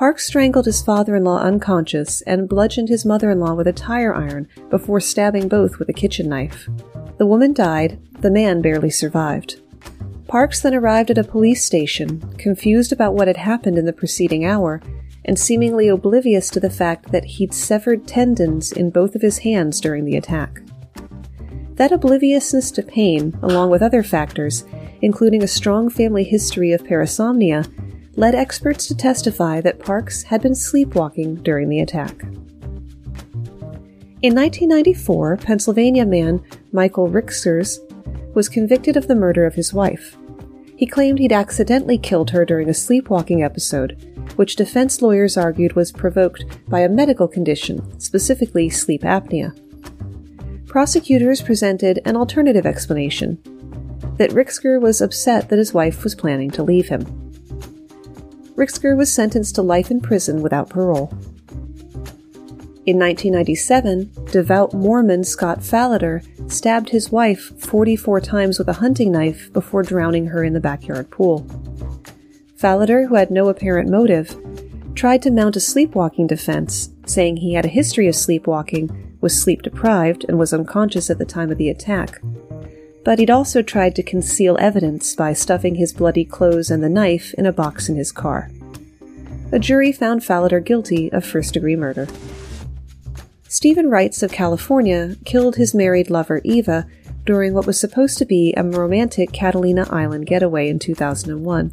Parks 0.00 0.24
strangled 0.24 0.64
his 0.64 0.80
father 0.80 1.14
in 1.14 1.24
law 1.24 1.40
unconscious 1.40 2.22
and 2.22 2.48
bludgeoned 2.48 2.88
his 2.88 3.04
mother 3.04 3.30
in 3.30 3.38
law 3.38 3.52
with 3.52 3.66
a 3.66 3.72
tire 3.74 4.14
iron 4.14 4.48
before 4.70 4.98
stabbing 4.98 5.46
both 5.46 5.78
with 5.78 5.90
a 5.90 5.92
kitchen 5.92 6.26
knife. 6.26 6.70
The 7.18 7.26
woman 7.26 7.52
died, 7.52 8.00
the 8.20 8.30
man 8.30 8.62
barely 8.62 8.88
survived. 8.88 9.60
Parks 10.26 10.62
then 10.62 10.74
arrived 10.74 11.10
at 11.10 11.18
a 11.18 11.22
police 11.22 11.62
station, 11.66 12.18
confused 12.38 12.92
about 12.92 13.12
what 13.12 13.28
had 13.28 13.36
happened 13.36 13.76
in 13.76 13.84
the 13.84 13.92
preceding 13.92 14.42
hour, 14.42 14.80
and 15.26 15.38
seemingly 15.38 15.88
oblivious 15.88 16.48
to 16.48 16.60
the 16.60 16.70
fact 16.70 17.12
that 17.12 17.26
he'd 17.26 17.52
severed 17.52 18.06
tendons 18.06 18.72
in 18.72 18.88
both 18.88 19.14
of 19.14 19.20
his 19.20 19.36
hands 19.36 19.82
during 19.82 20.06
the 20.06 20.16
attack. 20.16 20.62
That 21.74 21.92
obliviousness 21.92 22.70
to 22.70 22.82
pain, 22.82 23.38
along 23.42 23.68
with 23.68 23.82
other 23.82 24.02
factors, 24.02 24.64
including 25.02 25.42
a 25.42 25.46
strong 25.46 25.90
family 25.90 26.24
history 26.24 26.72
of 26.72 26.84
parasomnia, 26.84 27.70
led 28.20 28.34
experts 28.34 28.86
to 28.86 28.94
testify 28.94 29.62
that 29.62 29.78
Parks 29.78 30.22
had 30.24 30.42
been 30.42 30.54
sleepwalking 30.54 31.36
during 31.36 31.70
the 31.70 31.80
attack. 31.80 32.22
In 34.20 34.34
1994, 34.34 35.38
Pennsylvania 35.38 36.04
man 36.04 36.44
Michael 36.70 37.08
Ricksgers 37.08 37.78
was 38.34 38.50
convicted 38.50 38.98
of 38.98 39.08
the 39.08 39.14
murder 39.14 39.46
of 39.46 39.54
his 39.54 39.72
wife. 39.72 40.18
He 40.76 40.84
claimed 40.84 41.18
he'd 41.18 41.32
accidentally 41.32 41.96
killed 41.96 42.28
her 42.30 42.44
during 42.44 42.68
a 42.68 42.74
sleepwalking 42.74 43.42
episode, 43.42 43.96
which 44.36 44.54
defense 44.54 45.00
lawyers 45.00 45.38
argued 45.38 45.72
was 45.72 45.90
provoked 45.90 46.44
by 46.68 46.80
a 46.80 46.90
medical 46.90 47.26
condition, 47.26 47.98
specifically 47.98 48.68
sleep 48.68 49.00
apnea. 49.00 49.56
Prosecutors 50.66 51.40
presented 51.40 52.00
an 52.04 52.16
alternative 52.16 52.66
explanation 52.66 53.38
that 54.18 54.30
Ricksgers 54.32 54.82
was 54.82 55.00
upset 55.00 55.48
that 55.48 55.58
his 55.58 55.72
wife 55.72 56.04
was 56.04 56.14
planning 56.14 56.50
to 56.50 56.62
leave 56.62 56.88
him. 56.88 57.19
Ricksgers 58.60 58.94
was 58.94 59.10
sentenced 59.10 59.54
to 59.54 59.62
life 59.62 59.90
in 59.90 60.02
prison 60.02 60.42
without 60.42 60.68
parole. 60.68 61.08
In 62.84 62.98
1997, 62.98 64.10
devout 64.30 64.74
Mormon 64.74 65.24
Scott 65.24 65.60
Falater 65.60 66.22
stabbed 66.52 66.90
his 66.90 67.10
wife 67.10 67.58
44 67.58 68.20
times 68.20 68.58
with 68.58 68.68
a 68.68 68.74
hunting 68.74 69.12
knife 69.12 69.50
before 69.54 69.82
drowning 69.82 70.26
her 70.26 70.44
in 70.44 70.52
the 70.52 70.60
backyard 70.60 71.10
pool. 71.10 71.46
Falater, 72.54 73.08
who 73.08 73.14
had 73.14 73.30
no 73.30 73.48
apparent 73.48 73.88
motive, 73.88 74.38
tried 74.94 75.22
to 75.22 75.30
mount 75.30 75.56
a 75.56 75.60
sleepwalking 75.60 76.26
defense, 76.26 76.90
saying 77.06 77.38
he 77.38 77.54
had 77.54 77.64
a 77.64 77.68
history 77.68 78.08
of 78.08 78.14
sleepwalking, 78.14 79.16
was 79.22 79.40
sleep 79.40 79.62
deprived, 79.62 80.26
and 80.28 80.38
was 80.38 80.52
unconscious 80.52 81.08
at 81.08 81.16
the 81.16 81.24
time 81.24 81.50
of 81.50 81.56
the 81.56 81.70
attack. 81.70 82.20
But 83.04 83.18
he'd 83.18 83.30
also 83.30 83.62
tried 83.62 83.96
to 83.96 84.02
conceal 84.02 84.56
evidence 84.60 85.14
by 85.14 85.32
stuffing 85.32 85.76
his 85.76 85.92
bloody 85.92 86.24
clothes 86.24 86.70
and 86.70 86.82
the 86.82 86.88
knife 86.88 87.34
in 87.34 87.46
a 87.46 87.52
box 87.52 87.88
in 87.88 87.96
his 87.96 88.12
car. 88.12 88.50
A 89.52 89.58
jury 89.58 89.90
found 89.90 90.20
Falater 90.20 90.64
guilty 90.64 91.10
of 91.12 91.24
first 91.24 91.54
degree 91.54 91.76
murder. 91.76 92.06
Stephen 93.48 93.86
Reitz 93.86 94.22
of 94.22 94.30
California 94.30 95.16
killed 95.24 95.56
his 95.56 95.74
married 95.74 96.08
lover 96.08 96.40
Eva 96.44 96.86
during 97.24 97.52
what 97.52 97.66
was 97.66 97.80
supposed 97.80 98.16
to 98.18 98.24
be 98.24 98.54
a 98.56 98.62
romantic 98.62 99.32
Catalina 99.32 99.86
Island 99.90 100.26
getaway 100.26 100.68
in 100.68 100.78
2001. 100.78 101.72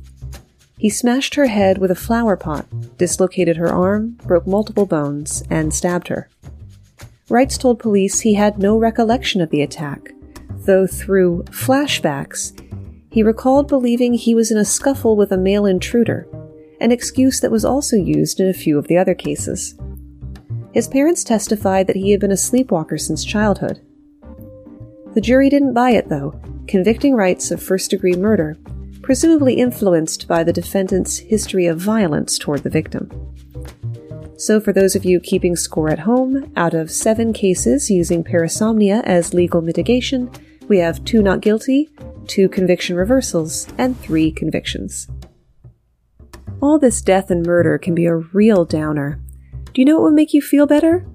He 0.80 0.90
smashed 0.90 1.36
her 1.36 1.48
head 1.48 1.78
with 1.78 1.92
a 1.92 1.96
flower 1.96 2.36
pot, 2.36 2.66
dislocated 2.98 3.58
her 3.58 3.70
arm, 3.70 4.18
broke 4.26 4.48
multiple 4.48 4.86
bones, 4.86 5.44
and 5.50 5.74
stabbed 5.74 6.08
her. 6.08 6.30
Reitz 7.30 7.58
told 7.58 7.80
police 7.80 8.22
he 8.22 8.36
had 8.36 8.58
no 8.58 8.78
recollection 8.78 9.42
of 9.42 9.50
the 9.50 9.62
attack, 9.62 10.12
though 10.68 10.86
through 10.86 11.44
flashbacks, 11.46 12.54
he 13.10 13.24
recalled 13.24 13.68
believing 13.68 14.14
he 14.14 14.36
was 14.36 14.52
in 14.52 14.58
a 14.58 14.66
scuffle 14.66 15.16
with 15.16 15.32
a 15.32 15.38
male 15.38 15.66
intruder, 15.66 16.28
an 16.80 16.92
excuse 16.92 17.40
that 17.40 17.50
was 17.50 17.66
also 17.66 17.96
used 17.96 18.40
in 18.40 18.48
a 18.48 18.54
few 18.54 18.78
of 18.78 18.88
the 18.88 18.98
other 18.98 19.16
cases. 19.16 19.74
His 20.74 20.88
parents 20.88 21.24
testified 21.24 21.88
that 21.88 21.96
he 21.96 22.12
had 22.12 22.20
been 22.20 22.32
a 22.32 22.38
sleepwalker 22.38 23.00
since 23.00 23.26
childhood. 23.26 23.82
The 25.16 25.22
jury 25.22 25.50
didn't 25.50 25.74
buy 25.74 25.92
it, 25.92 26.10
though, 26.10 26.40
convicting 26.68 27.16
Reitz 27.16 27.52
of 27.52 27.64
first 27.64 27.90
degree 27.90 28.16
murder, 28.16 28.56
presumably 29.02 29.56
influenced 29.56 30.28
by 30.28 30.44
the 30.44 30.54
defendant's 30.54 31.18
history 31.18 31.66
of 31.66 31.80
violence 31.80 32.38
toward 32.38 32.62
the 32.62 32.70
victim. 32.70 33.10
So, 34.38 34.60
for 34.60 34.72
those 34.72 34.96
of 34.96 35.04
you 35.04 35.20
keeping 35.20 35.56
score 35.56 35.90
at 35.90 35.98
home, 35.98 36.52
out 36.56 36.76
of 36.76 36.92
seven 36.92 37.34
cases 37.34 37.90
using 37.90 38.24
parasomnia 38.24 39.02
as 39.04 39.34
legal 39.34 39.62
mitigation, 39.62 40.30
we 40.68 40.80
have 40.80 41.04
two 41.04 41.22
not 41.22 41.42
guilty, 41.42 41.90
two 42.28 42.50
conviction 42.50 42.96
reversals, 42.96 43.68
and 43.78 44.00
three 44.00 44.32
convictions. 44.32 45.08
All 46.62 46.80
this 46.80 47.02
death 47.02 47.30
and 47.30 47.46
murder 47.46 47.78
can 47.78 47.94
be 47.94 48.06
a 48.06 48.16
real 48.16 48.66
downer. 48.66 49.20
Do 49.74 49.82
you 49.82 49.86
know 49.86 49.96
what 49.96 50.04
would 50.04 50.14
make 50.14 50.34
you 50.34 50.42
feel 50.42 50.66
better? 50.66 51.06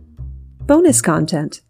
Bonus 0.60 1.00
content. 1.00 1.62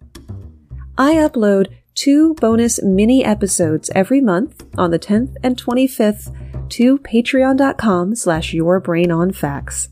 I 0.98 1.14
upload 1.14 1.68
two 1.94 2.34
bonus 2.34 2.82
mini 2.82 3.24
episodes 3.24 3.90
every 3.94 4.20
month 4.20 4.64
on 4.76 4.90
the 4.90 4.98
10th 4.98 5.36
and 5.42 5.56
25th 5.56 6.34
to 6.70 6.98
patreon.com 6.98 8.14
slash 8.14 8.52
yourbrainonfacts. 8.52 9.88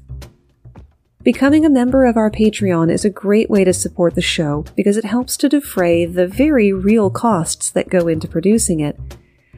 Becoming 1.23 1.67
a 1.67 1.71
member 1.71 2.07
of 2.07 2.17
our 2.17 2.31
Patreon 2.31 2.91
is 2.91 3.05
a 3.05 3.11
great 3.11 3.51
way 3.51 3.63
to 3.63 3.75
support 3.75 4.15
the 4.15 4.23
show 4.23 4.65
because 4.75 4.97
it 4.97 5.05
helps 5.05 5.37
to 5.37 5.51
defray 5.51 6.07
the 6.07 6.27
very 6.27 6.73
real 6.73 7.11
costs 7.11 7.69
that 7.73 7.91
go 7.91 8.09
into 8.09 8.27
producing 8.27 8.81
it, 8.81 8.99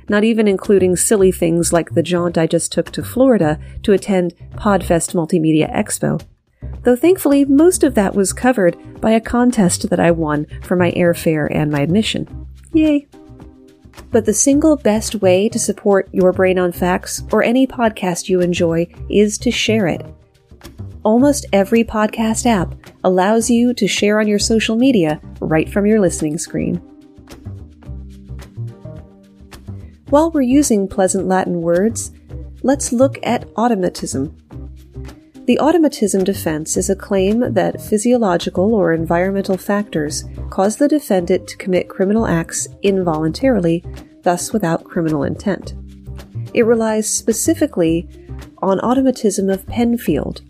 not 0.09 0.25
even 0.25 0.49
including 0.49 0.97
silly 0.97 1.31
things 1.31 1.73
like 1.73 1.91
the 1.91 2.03
jaunt 2.03 2.37
I 2.37 2.49
just 2.49 2.73
took 2.73 2.91
to 2.91 3.05
Florida 3.05 3.61
to 3.85 3.93
attend 3.93 4.35
Podfest 4.57 5.15
Multimedia 5.15 5.73
Expo. 5.73 6.21
Though 6.83 6.97
thankfully, 6.97 7.45
most 7.45 7.85
of 7.85 7.95
that 7.95 8.17
was 8.17 8.33
covered 8.33 9.01
by 9.01 9.13
a 9.13 9.21
contest 9.21 9.89
that 9.89 10.01
I 10.01 10.11
won 10.11 10.49
for 10.65 10.75
my 10.75 10.91
airfare 10.93 11.47
and 11.49 11.71
my 11.71 11.83
admission. 11.83 12.49
Yay! 12.73 13.07
But 14.11 14.25
the 14.25 14.35
single 14.35 14.77
best 14.77 15.15
way 15.23 15.49
to 15.49 15.61
support 15.61 16.09
Your 16.11 16.33
Brain 16.33 16.59
on 16.59 16.73
Facts 16.73 17.23
or 17.31 17.45
any 17.45 17.69
podcast 17.69 18.29
you 18.29 18.41
enjoy 18.41 18.89
is 19.09 19.39
to 19.39 19.53
share 19.53 19.87
it 19.87 20.05
almost 21.05 21.47
every 21.53 21.85
podcast 21.85 22.47
app 22.47 22.75
allows 23.05 23.51
you 23.51 23.75
to 23.75 23.89
share 23.89 24.21
on 24.21 24.29
your 24.29 24.39
social 24.39 24.77
media 24.77 25.21
right 25.41 25.69
from 25.69 25.87
your 25.87 26.01
listening 26.01 26.39
screen. 26.39 26.77
While 30.09 30.31
we're 30.31 30.43
using 30.43 30.89
pleasant 30.89 31.27
Latin 31.27 31.63
words, 31.63 32.13
let's 32.63 32.93
look 32.93 33.19
at 33.23 33.49
automatism. 33.57 34.37
The 35.47 35.59
automatism 35.59 36.23
defense 36.23 36.77
is 36.77 36.89
a 36.89 36.95
claim 36.95 37.55
that 37.55 37.81
physiological 37.81 38.75
or 38.75 38.93
environmental 38.93 39.57
factors 39.57 40.25
cause 40.51 40.77
the 40.77 40.87
defendant 40.87 41.49
to 41.49 41.57
commit 41.57 41.89
criminal 41.89 42.27
acts 42.27 42.69
involuntarily, 42.83 43.85
thus 44.23 44.53
without 44.53 44.85
criminal 44.85 45.25
intent. 45.25 45.75
It 46.55 46.67
relies 46.67 47.09
specifically 47.09 48.07
on 48.59 48.79
automatism 48.81 49.51
of 49.51 49.67
Penfield, 49.67 50.43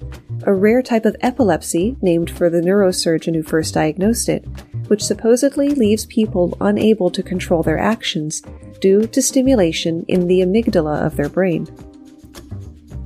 a 0.47 0.55
rare 0.55 0.83
type 0.83 1.05
of 1.05 1.17
epilepsy 1.21 1.97
named 2.03 2.31
for 2.31 2.51
the 2.51 2.61
neurosurgeon 2.61 3.35
who 3.35 3.43
first 3.43 3.75
diagnosed 3.75 4.29
it, 4.29 4.45
which 4.89 5.05
supposedly 5.05 5.71
leaves 5.71 6.07
people 6.07 6.57
unable 6.61 7.11
to 7.11 7.23
control 7.23 7.63
their 7.63 7.79
actions 7.79 8.43
due 8.81 9.07
to 9.07 9.23
stimulation 9.23 10.05
in 10.09 10.27
the 10.27 10.41
amygdala 10.41 11.05
of 11.05 11.17
their 11.17 11.29
brain. 11.29 11.67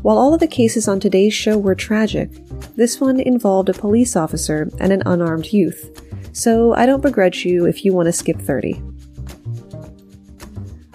While 0.03 0.19
all 0.19 0.35
of 0.35 0.41
the 0.41 0.47
cases 0.47 0.89
on 0.89 1.01
today's 1.01 1.35
show 1.35 1.59
were 1.59 1.75
tragic, 1.75 2.31
this 2.77 3.01
one 3.01 3.21
involved 3.21 3.69
a 3.69 3.73
police 3.73 4.17
officer 4.17 4.69
and 4.79 4.93
an 4.93 5.03
unarmed 5.05 5.53
youth, 5.53 6.03
so 6.33 6.75
I 6.75 6.87
don't 6.87 7.03
begrudge 7.03 7.45
you 7.45 7.67
if 7.67 7.85
you 7.85 7.93
want 7.93 8.07
to 8.07 8.13
skip 8.13 8.41
30. 8.41 8.96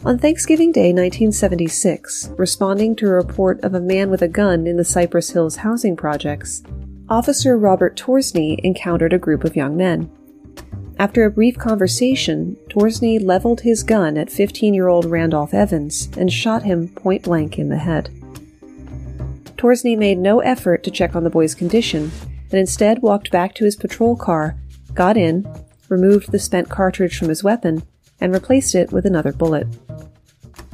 On 0.04 0.18
Thanksgiving 0.18 0.72
Day 0.72 0.92
1976, 0.92 2.32
responding 2.36 2.96
to 2.96 3.06
a 3.06 3.12
report 3.12 3.64
of 3.64 3.76
a 3.76 3.80
man 3.80 4.10
with 4.10 4.24
a 4.24 4.28
gun 4.28 4.66
in 4.66 4.76
the 4.76 4.84
Cypress 4.84 5.30
Hills 5.30 5.58
housing 5.58 5.96
projects, 5.96 6.64
Officer 7.08 7.56
Robert 7.56 7.96
Torsney 7.98 8.60
encountered 8.64 9.14
a 9.14 9.20
group 9.20 9.44
of 9.44 9.56
young 9.56 9.78
men. 9.78 10.10
After 10.98 11.24
a 11.24 11.30
brief 11.30 11.56
conversation, 11.56 12.58
Torsney 12.68 13.24
leveled 13.24 13.62
his 13.62 13.84
gun 13.84 14.18
at 14.18 14.32
15 14.32 14.74
year 14.74 14.88
old 14.88 15.06
Randolph 15.06 15.54
Evans 15.54 16.10
and 16.18 16.34
shot 16.34 16.64
him 16.64 16.88
point 16.88 17.22
blank 17.22 17.60
in 17.60 17.70
the 17.70 17.78
head. 17.78 18.10
Torsney 19.56 19.96
made 19.96 20.18
no 20.18 20.40
effort 20.40 20.84
to 20.84 20.90
check 20.90 21.16
on 21.16 21.24
the 21.24 21.30
boy's 21.30 21.54
condition 21.54 22.10
and 22.46 22.60
instead 22.60 23.04
walked 23.04 23.30
back 23.30 23.54
to 23.54 23.66
his 23.66 23.76
patrol 23.76 24.16
car, 24.16 24.58
got 24.96 25.16
in, 25.16 25.48
removed 25.90 26.32
the 26.32 26.40
spent 26.40 26.70
cartridge 26.70 27.20
from 27.20 27.30
his 27.30 27.44
weapon, 27.44 27.84
and 28.20 28.34
replaced 28.34 28.74
it 28.74 28.92
with 28.92 29.06
another 29.06 29.32
bullet. 29.32 29.68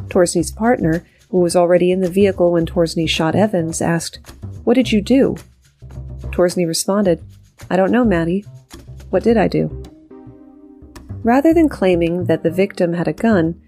Torsney's 0.09 0.51
partner, 0.51 1.05
who 1.29 1.39
was 1.39 1.55
already 1.55 1.91
in 1.91 2.01
the 2.01 2.09
vehicle 2.09 2.51
when 2.51 2.65
Torsney 2.65 3.07
shot 3.07 3.35
Evans, 3.35 3.81
asked, 3.81 4.19
What 4.63 4.75
did 4.75 4.91
you 4.91 5.01
do? 5.01 5.35
Torsney 6.31 6.67
responded, 6.67 7.23
I 7.69 7.75
don't 7.75 7.91
know, 7.91 8.05
Maddie. 8.05 8.45
What 9.09 9.23
did 9.23 9.37
I 9.37 9.47
do? 9.47 9.83
Rather 11.23 11.53
than 11.53 11.69
claiming 11.69 12.25
that 12.25 12.43
the 12.43 12.51
victim 12.51 12.93
had 12.93 13.07
a 13.07 13.13
gun, 13.13 13.59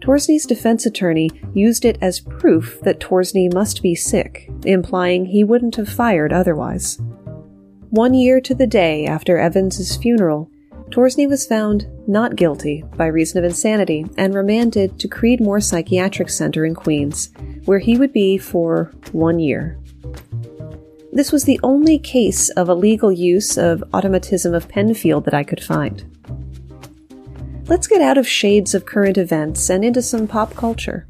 Torsney's 0.00 0.46
defense 0.46 0.86
attorney 0.86 1.30
used 1.54 1.84
it 1.84 1.98
as 2.00 2.20
proof 2.20 2.78
that 2.82 3.00
Torsney 3.00 3.52
must 3.52 3.82
be 3.82 3.94
sick, 3.94 4.50
implying 4.64 5.26
he 5.26 5.42
wouldn't 5.42 5.76
have 5.76 5.88
fired 5.88 6.32
otherwise. 6.32 6.98
One 7.90 8.14
year 8.14 8.40
to 8.42 8.54
the 8.54 8.66
day 8.66 9.06
after 9.06 9.38
Evans's 9.38 9.96
funeral, 9.96 10.50
Torsney 10.90 11.28
was 11.28 11.46
found 11.46 11.86
not 12.06 12.36
guilty 12.36 12.84
by 12.96 13.06
reason 13.06 13.38
of 13.38 13.44
insanity 13.44 14.06
and 14.16 14.34
remanded 14.34 14.98
to 15.00 15.08
Creedmoor 15.08 15.62
Psychiatric 15.62 16.30
Center 16.30 16.64
in 16.64 16.74
Queens, 16.74 17.30
where 17.64 17.80
he 17.80 17.98
would 17.98 18.12
be 18.12 18.38
for 18.38 18.92
one 19.12 19.38
year. 19.38 19.78
This 21.12 21.32
was 21.32 21.44
the 21.44 21.60
only 21.62 21.98
case 21.98 22.50
of 22.50 22.68
illegal 22.68 23.10
use 23.10 23.56
of 23.56 23.82
automatism 23.92 24.54
of 24.54 24.68
Penfield 24.68 25.24
that 25.24 25.34
I 25.34 25.44
could 25.44 25.62
find. 25.62 26.04
Let's 27.68 27.88
get 27.88 28.00
out 28.00 28.18
of 28.18 28.28
shades 28.28 28.74
of 28.74 28.86
current 28.86 29.18
events 29.18 29.68
and 29.68 29.84
into 29.84 30.02
some 30.02 30.28
pop 30.28 30.54
culture. 30.54 31.08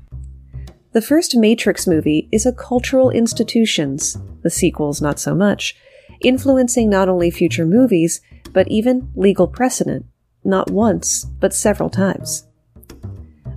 The 0.93 1.03
first 1.03 1.37
Matrix 1.37 1.87
movie 1.87 2.29
is 2.33 2.47
a 2.47 2.53
cultural 2.53 3.11
institutions, 3.11 4.17
the 4.43 4.49
sequels 4.49 5.03
not 5.03 5.21
so 5.21 5.35
much, 5.35 5.77
influencing 6.23 6.89
not 6.89 7.09
only 7.09 7.31
future 7.31 7.67
movies, 7.67 8.23
but 8.57 8.69
even 8.69 9.13
legal 9.15 9.47
precedent, 9.47 10.07
not 10.43 10.71
once, 10.71 11.27
but 11.41 11.53
several 11.53 11.91
times. 11.91 12.47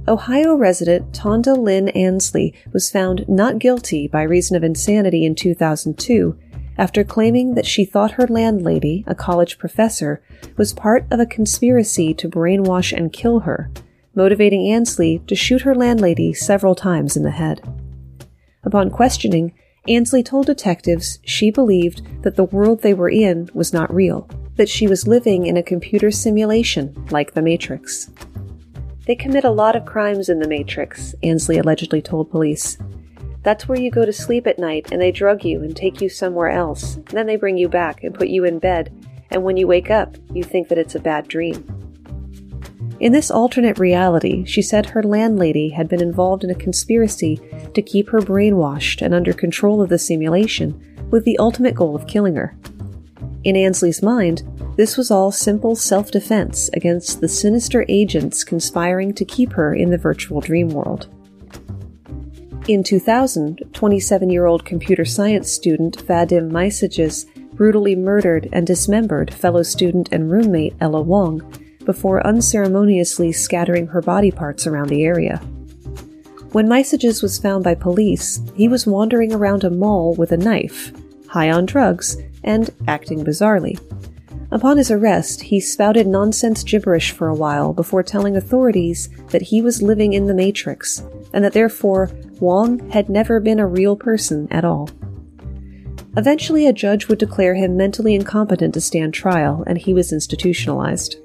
Ohio 0.10 0.56
resident 0.56 1.14
Tonda 1.14 1.58
Lynn 1.58 1.88
Ansley 1.90 2.54
was 2.74 2.92
found 2.92 3.24
not 3.30 3.60
guilty 3.60 4.10
by 4.10 4.24
reason 4.24 4.58
of 4.58 4.64
insanity 4.64 5.26
in 5.26 5.36
2002 5.36 6.38
after 6.78 7.06
claiming 7.06 7.56
that 7.56 7.66
she 7.66 7.86
thought 7.86 8.12
her 8.12 8.28
landlady, 8.28 9.06
a 9.08 9.16
college 9.16 9.58
professor, 9.58 10.22
was 10.58 10.74
part 10.74 11.06
of 11.10 11.22
a 11.22 11.26
conspiracy 11.26 12.14
to 12.16 12.28
brainwash 12.28 12.92
and 12.92 13.14
kill 13.14 13.40
her, 13.40 13.72
motivating 14.16 14.70
Ansley 14.70 15.22
to 15.28 15.34
shoot 15.36 15.62
her 15.62 15.74
landlady 15.74 16.34
several 16.34 16.76
times 16.76 17.16
in 17.16 17.24
the 17.24 17.32
head. 17.32 17.62
Upon 18.66 18.90
questioning, 18.90 19.54
Ansley 19.88 20.24
told 20.24 20.48
detectives 20.48 21.20
she 21.24 21.52
believed 21.52 22.02
that 22.24 22.36
the 22.36 22.44
world 22.44 22.82
they 22.82 22.94
were 22.94 23.10
in 23.10 23.50
was 23.54 23.72
not 23.72 23.94
real 23.96 24.30
that 24.60 24.68
she 24.68 24.88
was 24.88 25.08
living 25.08 25.46
in 25.46 25.56
a 25.56 25.64
computer 25.64 26.12
simulation 26.12 26.94
like 27.12 27.34
The 27.34 27.42
Matrix. 27.42 28.12
They 29.08 29.16
commit 29.16 29.46
a 29.46 29.50
lot 29.50 29.78
of 29.78 29.86
crimes 29.86 30.28
in 30.28 30.40
The 30.40 30.50
Matrix, 30.50 31.16
Ansley 31.24 31.58
allegedly 31.58 32.02
told 32.02 32.30
police. 32.30 32.78
That's 33.42 33.70
where 33.70 33.80
you 33.80 33.90
go 33.90 34.04
to 34.04 34.12
sleep 34.12 34.48
at 34.48 34.60
night 34.60 34.92
and 34.92 35.02
they 35.02 35.14
drug 35.14 35.46
you 35.46 35.64
and 35.64 35.74
take 35.74 36.02
you 36.02 36.10
somewhere 36.10 36.50
else. 36.50 37.00
Then 37.06 37.26
they 37.26 37.38
bring 37.38 37.58
you 37.58 37.70
back 37.70 38.04
and 38.04 38.14
put 38.14 38.28
you 38.28 38.44
in 38.44 38.60
bed, 38.60 38.94
and 39.30 39.46
when 39.46 39.56
you 39.56 39.66
wake 39.66 39.90
up, 39.90 40.18
you 40.34 40.44
think 40.44 40.68
that 40.68 40.78
it's 40.78 40.96
a 40.96 41.00
bad 41.00 41.30
dream. 41.30 41.64
In 43.00 43.14
this 43.14 43.32
alternate 43.32 43.80
reality, 43.80 44.44
she 44.44 44.62
said 44.62 44.88
her 44.88 45.04
landlady 45.04 45.70
had 45.70 45.88
been 45.88 46.02
involved 46.02 46.44
in 46.44 46.50
a 46.50 46.56
conspiracy 46.56 47.40
to 47.74 47.82
keep 47.82 48.10
her 48.10 48.20
brainwashed 48.20 49.02
and 49.02 49.14
under 49.14 49.32
control 49.32 49.82
of 49.82 49.88
the 49.88 49.98
simulation, 49.98 51.08
with 51.12 51.24
the 51.24 51.38
ultimate 51.40 51.76
goal 51.76 51.96
of 51.96 52.08
killing 52.08 52.36
her. 52.36 52.58
In 53.46 53.56
Ansley's 53.56 54.04
mind, 54.04 54.44
this 54.76 54.98
was 54.98 55.12
all 55.12 55.32
simple 55.32 55.76
self 55.76 56.12
defense 56.12 56.70
against 56.74 57.22
the 57.22 57.28
sinister 57.28 57.86
agents 57.88 58.44
conspiring 58.44 59.14
to 59.14 59.24
keep 59.24 59.54
her 59.54 59.74
in 59.74 59.92
the 59.92 59.98
virtual 59.98 60.42
dream 60.42 60.70
world. 60.70 61.08
In 62.68 62.84
2000, 62.84 63.64
27 63.74 64.30
year 64.30 64.46
old 64.46 64.66
computer 64.66 65.06
science 65.06 65.52
student 65.52 66.06
Vadim 66.06 66.52
Mieseges 66.52 67.26
brutally 67.54 67.96
murdered 67.96 68.50
and 68.52 68.68
dismembered 68.68 69.34
fellow 69.34 69.64
student 69.64 70.10
and 70.12 70.30
roommate 70.30 70.76
Ella 70.82 71.02
Wong 71.02 71.42
before 71.86 72.26
unceremoniously 72.28 73.32
scattering 73.32 73.88
her 73.88 74.02
body 74.02 74.32
parts 74.32 74.68
around 74.68 74.90
the 74.90 75.04
area. 75.04 75.38
When 76.52 76.68
Mieseges 76.68 77.22
was 77.22 77.40
found 77.40 77.64
by 77.64 77.76
police, 77.76 78.42
he 78.56 78.68
was 78.68 78.86
wandering 78.86 79.34
around 79.34 79.64
a 79.64 79.70
mall 79.70 80.14
with 80.16 80.32
a 80.32 80.38
knife, 80.38 80.92
high 81.28 81.52
on 81.52 81.66
drugs, 81.66 82.18
and 82.44 82.70
acting 82.88 83.24
bizarrely. 83.24 83.80
Upon 84.52 84.78
his 84.78 84.90
arrest, 84.90 85.42
he 85.42 85.60
spouted 85.60 86.08
nonsense 86.08 86.64
gibberish 86.64 87.12
for 87.12 87.28
a 87.28 87.36
while 87.36 87.72
before 87.72 88.02
telling 88.02 88.36
authorities 88.36 89.10
that 89.28 89.44
he 89.44 89.62
was 89.62 89.84
living 89.84 90.14
in 90.14 90.26
the 90.26 90.34
Matrix, 90.34 91.04
and 91.34 91.44
that 91.44 91.54
therefore 91.54 92.10
Wong 92.40 92.90
had 92.90 93.10
never 93.10 93.40
been 93.40 93.60
a 93.60 93.68
real 93.68 93.96
person 93.96 94.48
at 94.50 94.66
all. 94.66 94.90
Eventually, 96.18 96.66
a 96.66 96.74
judge 96.74 97.08
would 97.08 97.20
declare 97.20 97.54
him 97.54 97.78
mentally 97.78 98.16
incompetent 98.16 98.74
to 98.74 98.82
stand 98.82 99.14
trial, 99.14 99.64
and 99.68 99.78
he 99.78 99.94
was 99.94 100.12
institutionalized. 100.12 101.18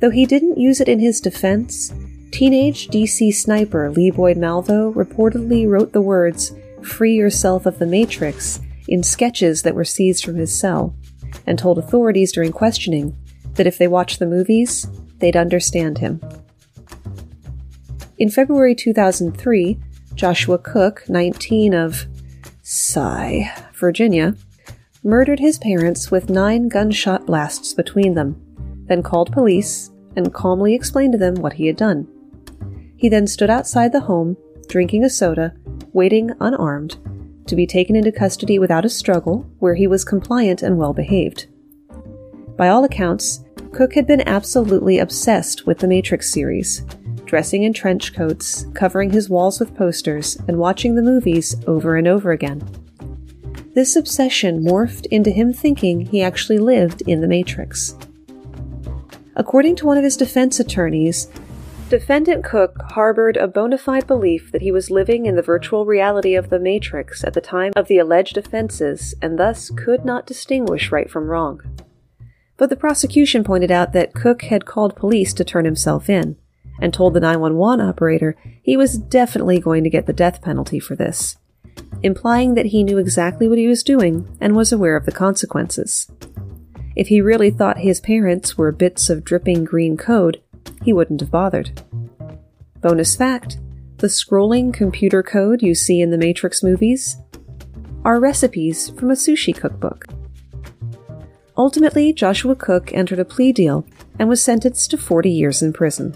Though 0.00 0.10
he 0.10 0.24
didn't 0.24 0.58
use 0.58 0.80
it 0.80 0.88
in 0.88 1.00
his 1.00 1.20
defense, 1.20 1.92
teenage 2.30 2.88
DC 2.88 3.34
sniper 3.34 3.90
Lee 3.90 4.10
Boyd 4.10 4.38
Malvo 4.38 4.94
reportedly 4.94 5.68
wrote 5.68 5.92
the 5.92 6.00
words, 6.00 6.52
Free 6.82 7.14
yourself 7.14 7.66
of 7.66 7.78
the 7.78 7.86
Matrix, 7.86 8.60
in 8.88 9.02
sketches 9.02 9.62
that 9.62 9.74
were 9.74 9.84
seized 9.84 10.24
from 10.24 10.36
his 10.36 10.58
cell, 10.58 10.96
and 11.46 11.58
told 11.58 11.78
authorities 11.78 12.32
during 12.32 12.52
questioning 12.52 13.16
that 13.54 13.66
if 13.66 13.78
they 13.78 13.86
watched 13.86 14.18
the 14.18 14.26
movies, 14.26 14.88
they'd 15.18 15.36
understand 15.36 15.98
him. 15.98 16.20
In 18.16 18.30
February 18.30 18.74
2003, 18.74 19.78
Joshua 20.14 20.58
Cook, 20.58 21.04
19 21.08 21.74
of 21.74 22.06
Cy, 22.62 23.52
Virginia, 23.74 24.34
murdered 25.04 25.38
his 25.38 25.58
parents 25.58 26.10
with 26.10 26.28
nine 26.28 26.68
gunshot 26.68 27.26
blasts 27.26 27.72
between 27.72 28.14
them, 28.14 28.40
then 28.88 29.02
called 29.02 29.32
police 29.32 29.90
and 30.16 30.34
calmly 30.34 30.74
explained 30.74 31.12
to 31.12 31.18
them 31.18 31.36
what 31.36 31.52
he 31.52 31.66
had 31.66 31.76
done. 31.76 32.08
He 32.96 33.08
then 33.08 33.28
stood 33.28 33.50
outside 33.50 33.92
the 33.92 34.00
home, 34.00 34.36
drinking 34.66 35.04
a 35.04 35.10
soda, 35.10 35.54
waiting 35.92 36.32
unarmed, 36.40 36.96
to 37.48 37.56
be 37.56 37.66
taken 37.66 37.96
into 37.96 38.12
custody 38.12 38.58
without 38.58 38.84
a 38.84 38.88
struggle, 38.90 39.46
where 39.58 39.74
he 39.74 39.86
was 39.86 40.04
compliant 40.04 40.62
and 40.62 40.78
well 40.78 40.92
behaved. 40.92 41.46
By 42.56 42.68
all 42.68 42.84
accounts, 42.84 43.44
Cook 43.72 43.94
had 43.94 44.06
been 44.06 44.26
absolutely 44.26 44.98
obsessed 44.98 45.66
with 45.66 45.78
the 45.78 45.88
Matrix 45.88 46.32
series, 46.32 46.80
dressing 47.24 47.62
in 47.62 47.72
trench 47.72 48.14
coats, 48.14 48.66
covering 48.74 49.10
his 49.10 49.28
walls 49.28 49.60
with 49.60 49.76
posters, 49.76 50.36
and 50.48 50.58
watching 50.58 50.94
the 50.94 51.02
movies 51.02 51.54
over 51.66 51.96
and 51.96 52.08
over 52.08 52.32
again. 52.32 52.62
This 53.74 53.94
obsession 53.94 54.64
morphed 54.64 55.06
into 55.06 55.30
him 55.30 55.52
thinking 55.52 56.00
he 56.00 56.22
actually 56.22 56.58
lived 56.58 57.02
in 57.02 57.20
the 57.20 57.28
Matrix. 57.28 57.94
According 59.36 59.76
to 59.76 59.86
one 59.86 59.96
of 59.96 60.04
his 60.04 60.16
defense 60.16 60.58
attorneys, 60.58 61.28
Defendant 61.88 62.44
Cook 62.44 62.76
harbored 62.90 63.38
a 63.38 63.48
bona 63.48 63.78
fide 63.78 64.06
belief 64.06 64.52
that 64.52 64.60
he 64.60 64.70
was 64.70 64.90
living 64.90 65.24
in 65.24 65.36
the 65.36 65.42
virtual 65.42 65.86
reality 65.86 66.34
of 66.34 66.50
the 66.50 66.58
Matrix 66.58 67.24
at 67.24 67.32
the 67.32 67.40
time 67.40 67.72
of 67.76 67.88
the 67.88 67.96
alleged 67.96 68.36
offenses 68.36 69.14
and 69.22 69.38
thus 69.38 69.70
could 69.70 70.04
not 70.04 70.26
distinguish 70.26 70.92
right 70.92 71.10
from 71.10 71.28
wrong. 71.28 71.62
But 72.58 72.68
the 72.68 72.76
prosecution 72.76 73.42
pointed 73.42 73.70
out 73.70 73.94
that 73.94 74.12
Cook 74.12 74.42
had 74.42 74.66
called 74.66 74.96
police 74.96 75.32
to 75.32 75.44
turn 75.44 75.64
himself 75.64 76.10
in 76.10 76.36
and 76.78 76.92
told 76.92 77.14
the 77.14 77.20
911 77.20 77.80
operator 77.86 78.36
he 78.62 78.76
was 78.76 78.98
definitely 78.98 79.58
going 79.58 79.82
to 79.82 79.90
get 79.90 80.04
the 80.04 80.12
death 80.12 80.42
penalty 80.42 80.78
for 80.78 80.94
this, 80.94 81.38
implying 82.02 82.52
that 82.52 82.66
he 82.66 82.84
knew 82.84 82.98
exactly 82.98 83.48
what 83.48 83.56
he 83.56 83.66
was 83.66 83.82
doing 83.82 84.36
and 84.42 84.54
was 84.54 84.72
aware 84.72 84.94
of 84.94 85.06
the 85.06 85.12
consequences. 85.12 86.06
If 86.94 87.08
he 87.08 87.22
really 87.22 87.50
thought 87.50 87.78
his 87.78 87.98
parents 87.98 88.58
were 88.58 88.72
bits 88.72 89.08
of 89.08 89.24
dripping 89.24 89.64
green 89.64 89.96
code, 89.96 90.42
he 90.82 90.92
wouldn't 90.92 91.20
have 91.20 91.30
bothered. 91.30 91.82
Bonus 92.80 93.16
fact 93.16 93.58
the 93.98 94.06
scrolling 94.06 94.72
computer 94.72 95.24
code 95.24 95.60
you 95.60 95.74
see 95.74 96.00
in 96.00 96.10
the 96.10 96.18
Matrix 96.18 96.62
movies 96.62 97.16
are 98.04 98.20
recipes 98.20 98.90
from 98.90 99.10
a 99.10 99.14
sushi 99.14 99.54
cookbook. 99.54 100.06
Ultimately, 101.56 102.12
Joshua 102.12 102.54
Cook 102.54 102.92
entered 102.94 103.18
a 103.18 103.24
plea 103.24 103.52
deal 103.52 103.84
and 104.20 104.28
was 104.28 104.42
sentenced 104.42 104.92
to 104.92 104.96
40 104.96 105.30
years 105.30 105.62
in 105.62 105.72
prison. 105.72 106.14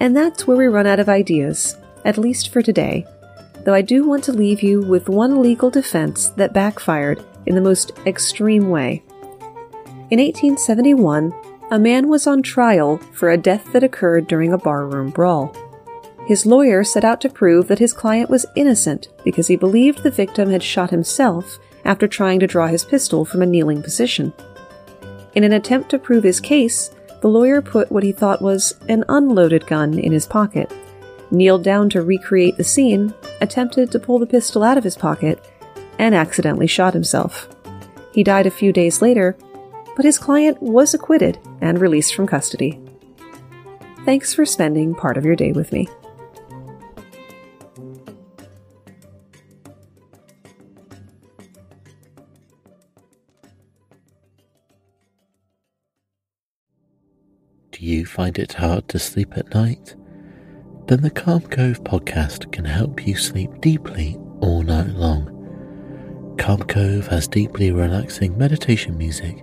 And 0.00 0.16
that's 0.16 0.46
where 0.46 0.56
we 0.56 0.66
run 0.66 0.88
out 0.88 0.98
of 0.98 1.08
ideas, 1.08 1.76
at 2.04 2.18
least 2.18 2.48
for 2.48 2.60
today, 2.60 3.06
though 3.64 3.72
I 3.72 3.82
do 3.82 4.04
want 4.04 4.24
to 4.24 4.32
leave 4.32 4.60
you 4.60 4.82
with 4.82 5.08
one 5.08 5.40
legal 5.40 5.70
defense 5.70 6.30
that 6.30 6.52
backfired 6.52 7.24
in 7.46 7.54
the 7.54 7.60
most 7.60 7.92
extreme 8.06 8.68
way. 8.68 9.04
In 10.10 10.18
1871, 10.18 11.32
a 11.70 11.78
man 11.78 12.08
was 12.08 12.26
on 12.26 12.42
trial 12.42 12.98
for 13.12 13.30
a 13.30 13.38
death 13.38 13.72
that 13.72 13.82
occurred 13.82 14.26
during 14.26 14.52
a 14.52 14.58
barroom 14.58 15.10
brawl. 15.10 15.54
His 16.26 16.46
lawyer 16.46 16.84
set 16.84 17.04
out 17.04 17.20
to 17.22 17.28
prove 17.28 17.68
that 17.68 17.78
his 17.78 17.92
client 17.92 18.30
was 18.30 18.46
innocent 18.56 19.08
because 19.24 19.46
he 19.46 19.56
believed 19.56 20.02
the 20.02 20.10
victim 20.10 20.50
had 20.50 20.62
shot 20.62 20.90
himself 20.90 21.58
after 21.84 22.08
trying 22.08 22.40
to 22.40 22.46
draw 22.46 22.66
his 22.66 22.84
pistol 22.84 23.24
from 23.24 23.42
a 23.42 23.46
kneeling 23.46 23.82
position. 23.82 24.32
In 25.34 25.44
an 25.44 25.52
attempt 25.52 25.90
to 25.90 25.98
prove 25.98 26.24
his 26.24 26.40
case, 26.40 26.90
the 27.20 27.28
lawyer 27.28 27.60
put 27.60 27.90
what 27.90 28.02
he 28.02 28.12
thought 28.12 28.42
was 28.42 28.78
an 28.88 29.04
unloaded 29.08 29.66
gun 29.66 29.98
in 29.98 30.12
his 30.12 30.26
pocket, 30.26 30.72
kneeled 31.30 31.64
down 31.64 31.90
to 31.90 32.02
recreate 32.02 32.56
the 32.56 32.64
scene, 32.64 33.12
attempted 33.40 33.90
to 33.90 33.98
pull 33.98 34.18
the 34.18 34.26
pistol 34.26 34.62
out 34.62 34.78
of 34.78 34.84
his 34.84 34.96
pocket, 34.96 35.44
and 35.98 36.14
accidentally 36.14 36.66
shot 36.66 36.94
himself. 36.94 37.48
He 38.12 38.22
died 38.22 38.46
a 38.46 38.50
few 38.50 38.72
days 38.72 39.02
later, 39.02 39.36
but 39.96 40.04
his 40.04 40.18
client 40.18 40.60
was 40.62 40.94
acquitted 40.94 41.38
and 41.60 41.80
released 41.80 42.14
from 42.14 42.26
custody. 42.26 42.80
Thanks 44.04 44.34
for 44.34 44.44
spending 44.44 44.94
part 44.94 45.16
of 45.16 45.24
your 45.24 45.36
day 45.36 45.52
with 45.52 45.72
me. 45.72 45.88
Do 57.70 57.84
you 57.84 58.06
find 58.06 58.38
it 58.38 58.52
hard 58.52 58.88
to 58.90 58.98
sleep 58.98 59.36
at 59.36 59.54
night? 59.54 59.96
Then 60.86 61.00
the 61.00 61.10
Calm 61.10 61.40
Cove 61.40 61.82
podcast 61.82 62.52
can 62.52 62.64
help 62.64 63.06
you 63.06 63.16
sleep 63.16 63.50
deeply 63.60 64.18
all 64.40 64.62
night 64.62 64.88
long. 64.88 66.36
Calm 66.38 66.62
Cove 66.62 67.06
has 67.08 67.26
deeply 67.26 67.72
relaxing 67.72 68.36
meditation 68.36 68.98
music 68.98 69.42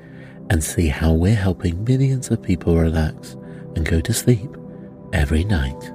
and 0.51 0.61
see 0.61 0.89
how 0.89 1.13
we're 1.13 1.33
helping 1.33 1.81
millions 1.85 2.29
of 2.29 2.41
people 2.41 2.75
relax 2.75 3.37
and 3.77 3.85
go 3.85 4.01
to 4.01 4.13
sleep 4.13 4.49
every 5.13 5.45
night. 5.45 5.93